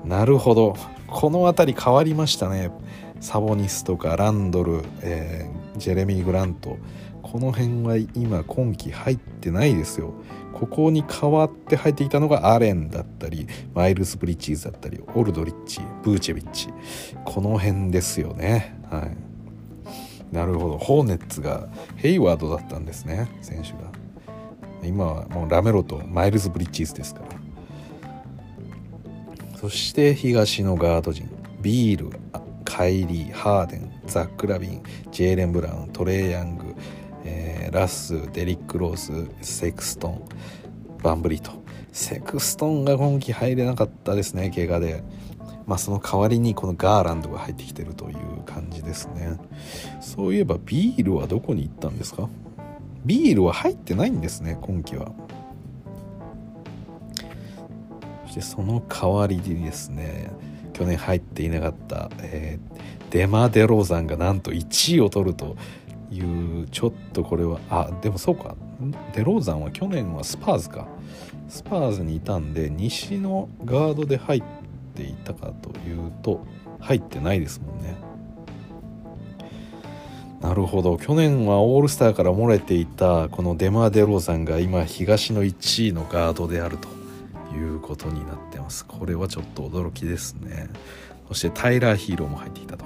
[0.04, 0.76] なるほど。
[1.06, 2.72] この辺り変わりましたね。
[3.20, 6.78] サボニスとかランドル、えー、ジェレミー・グラント。
[7.22, 10.12] この辺は今今季入ってないですよ。
[10.52, 16.68] ここに代わって入っていたのがアレンだったりマイルス・ブリッジーズだったりオルドリッチブーチェビッチ。
[17.24, 18.78] この辺ですよね。
[18.90, 19.16] はい。
[20.34, 20.78] なるほど。
[20.78, 23.78] ホーネッツがヘイワードだったんですね選手が。
[24.82, 27.26] 今はもうラメロとマイルズ・ブリッジーズですから。
[29.58, 31.30] そして東のガード陣
[31.62, 32.16] ビール
[32.64, 36.74] カイリーハーデンザック・ラビンジェイレン・ブラウントレイ・ヤング、
[37.24, 40.28] えー、ラスデリック・ローズセクストン
[41.02, 41.52] バンブリート。
[41.92, 45.04] セクストンが今季入れなかったですね怪我で。
[45.66, 49.38] まあ、その代わりにこのガーランドが入ってきてるという感じですね。
[50.00, 52.28] そういえばビールはどこに行ったんですか？
[53.06, 55.12] ビールは入ってないんですね今季は。
[58.26, 60.30] そしてその代わりにですね
[60.74, 65.56] 去年入っていなかった、えー、デマ・デローザンがなんと1位を取ると
[66.10, 68.54] いうちょっとこれはあでもそうか。
[69.14, 70.86] デローザンは去年はスパーズか。
[71.48, 74.42] スパーズにいたんで西のガードで入っ
[74.94, 76.44] ていたかというと
[76.80, 77.96] 入ってないですもんね。
[80.40, 80.98] なるほど。
[80.98, 86.93] 去年はオールスターから漏れていたこのデマ・デローザンが今東の1位のガードであると。
[87.56, 88.84] いうことになってます。
[88.84, 90.68] これはちょっと驚きですね。
[91.28, 92.84] そしてタイラー・ヒーローも入っていたと、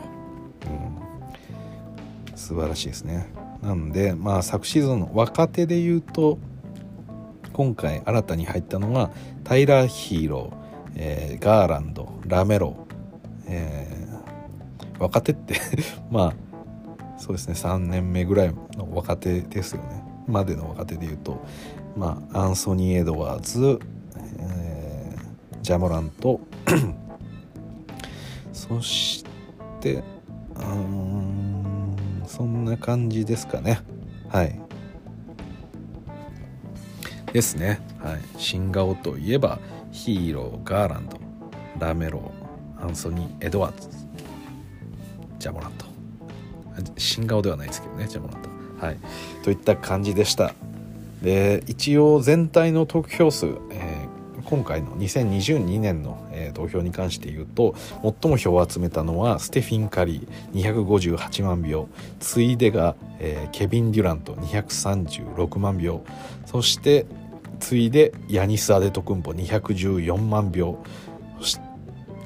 [0.66, 3.32] うん、素晴らしいですね。
[3.62, 6.38] なんでまあ昨シーズンの若手で言うと
[7.52, 9.10] 今回新たに入ったのが
[9.42, 12.86] タイラー・ヒーロー、えー、ガーランドラメロ、
[13.46, 15.56] えー、若手って
[16.10, 16.34] まあ
[17.18, 17.54] そうですね。
[17.54, 20.04] 3年目ぐらいの若手ですよね。
[20.28, 21.44] までの若手で言うと
[21.96, 23.80] まあアンソニー・エドワーズ
[25.62, 26.40] ジャモラント
[28.52, 29.24] そし
[29.80, 30.02] て
[30.56, 31.96] うん
[32.26, 33.80] そんな感じですかね。
[34.28, 34.60] はい。
[37.32, 37.80] ですね。
[38.02, 38.20] はい。
[38.36, 39.58] 新顔といえば
[39.92, 41.18] ヒーローガーランド。
[41.78, 42.32] ラメロ
[42.80, 43.88] アンソニー・エドワーズ。
[45.38, 45.86] ジャモラント。
[46.96, 48.48] 新顔ではないですけどねジャモラント。
[48.84, 48.98] はい。
[49.42, 50.54] といった感じでした。
[51.22, 53.97] で一応全体の得票数、えー
[54.48, 57.74] 今回の2022年の、えー、投票に関して言うと
[58.22, 61.86] 最も票を集めたのはステフィン・カリー258万票。
[62.18, 66.02] 次いでが、えー、ケビン・デュラント236万票。
[66.46, 67.04] そして
[67.60, 70.78] 次いでヤニス・アデトクンポ214万票。
[71.40, 71.67] そして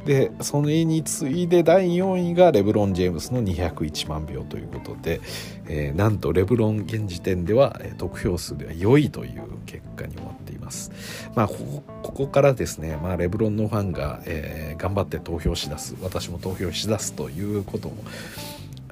[0.04, 5.20] でそれに次いで第4位がレブロン・ジェームスの201万票ということで、
[5.66, 10.90] えー、なんとレブロン現時点では、得票数では良いという結果に終わっています。
[11.34, 17.96] まあ、ここここからですね、まあ、レブロンのファンが、えー、頑張って投票しだす私も投票しだすということも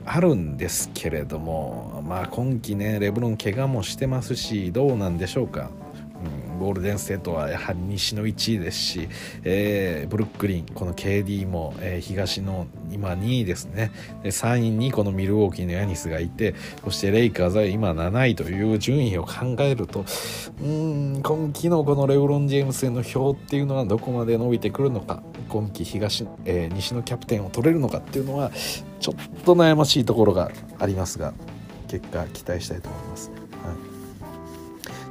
[0.04, 5.70] あるんですけれども、まあ、今季ねレブロン怪我もしてますしどうなんでしょうか
[6.58, 9.08] ゴールデンステートはやはり西の1位ですし、
[9.44, 13.90] えー、ブルックリンこの KD も、えー、東の今2位ですね
[14.22, 16.54] で3位にこのミルウォーキーのヤニスがいて
[16.84, 20.04] そしてレイカーズは今7位という順位を考えると
[20.62, 28.50] うん今季のこのレブロン・ジェームスへの票っていうのはどこまで伸びてくるのか今季東、えー、西のキャプテンを取れるのかっていうのは
[29.00, 31.32] ちょっと悩ましいところがありますが
[31.88, 33.39] 結果期待したいと思います。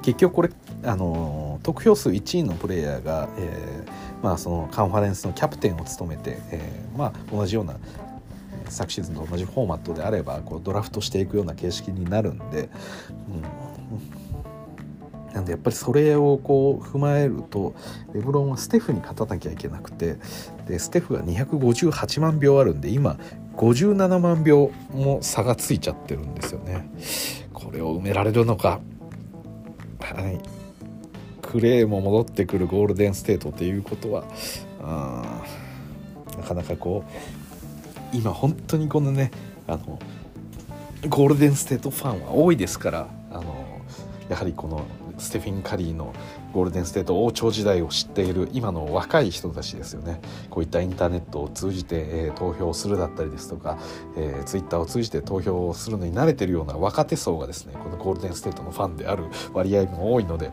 [0.01, 0.49] 結局これ
[0.83, 7.75] あの得票数1位のプレイヤーが、えーまあ、そのカンファレンスのキャプテンを務めて、えーまあ、同じような
[8.69, 12.69] 昨シーズンと同じフォーマットであればこうドラフトしていくような形式になるんで、
[13.27, 13.31] う
[15.31, 17.75] ん、なんでやっぱりそれをこう踏まえると
[18.13, 20.17] レブロンはステフに勝たなきゃいけなくて
[20.67, 23.17] でステフが258万票あるんで今
[23.55, 26.89] 57万票も差がついちゃってるんですよね。
[27.53, 28.79] これを埋められるのか
[29.99, 30.59] はい。
[31.49, 34.23] クレーも戻ってくるゴールデンステートっていうことは
[36.37, 39.31] なかなかこう今本当にこのね
[39.67, 39.99] あの
[41.07, 43.81] ゴールデンステートファンは多いですからあの
[44.29, 44.85] やはりこの
[45.17, 46.13] ステフィン・カリーの
[46.53, 50.19] ゴールデンステート王朝時代を知っている今の若い人たちですよね。
[50.49, 53.77] こういったインターネットを通じて、えー、投票するだったりですとか、
[54.17, 60.51] えー、ツイッターを通じて投票するのに慣れてるような若手層がですねこのゴールデンステートのファンである割合も多いので、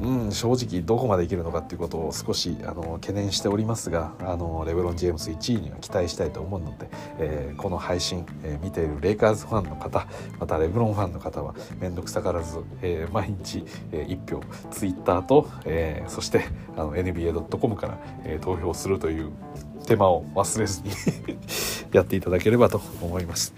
[0.00, 6.88] うん、正直どこまでいけるのかっていうことを少しあの懸念しておりますがあのレブロン・ジェームス1位には期待したいと思うので、
[7.18, 10.06] えー、この配信、えー、見ているレイカーズファンの方
[10.38, 15.33] またレブロンファンの方は面倒くさからず、えー、毎日、えー、1票ツイッターと、
[15.64, 16.44] えー、そして
[16.76, 19.32] あの NBA.com から、えー、投票するという
[19.86, 20.90] 手間を忘れずに
[21.92, 23.54] やっていただければと思います。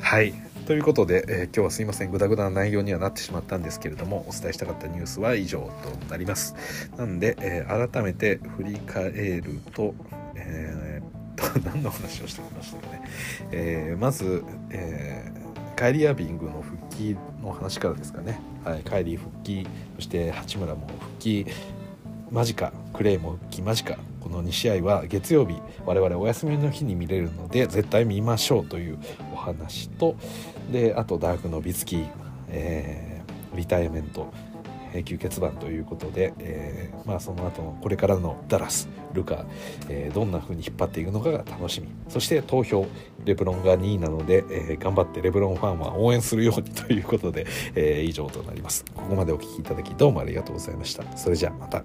[0.00, 0.34] はい。
[0.66, 2.10] ということで、えー、今日はすいません。
[2.10, 6.56] グダグダな内容にはなってしまったんですけれどもお伝えしたかったニュースは以上となります。
[6.96, 9.10] なんで、えー、改めて振り返
[9.40, 9.94] ると、
[10.34, 11.16] えー、
[11.64, 13.02] 何の話をしてきましたかね、
[13.52, 15.45] えー、まず、えー、
[15.76, 19.66] カイリー・アビングの復帰の話からですかね、はい、カイリー復帰
[19.96, 21.46] そして八村も復帰。
[22.32, 25.54] 間近クレイも復帰間近この2試合は月曜日
[25.84, 28.98] 我々お休みの日に見れるので絶対見ましょうという
[29.32, 30.16] お話と
[30.72, 32.08] であとダークのビツキー、
[32.48, 34.32] えー、リタイアメント。
[34.94, 39.46] えー、吸血番ということで、えー、まあ、その後のこれからのダラスルカ、
[39.88, 41.88] えー、どんな風に引っ張っていくのかが楽しみ。
[42.08, 42.86] そして投票
[43.24, 48.84] レブロンが2位なので、えー、頑張ってレブロンファンは応援するようにということで、え以上となります。
[48.94, 51.04] ここまでお聴きいただきどうもありがとうございました。
[51.16, 51.84] それじゃあまた。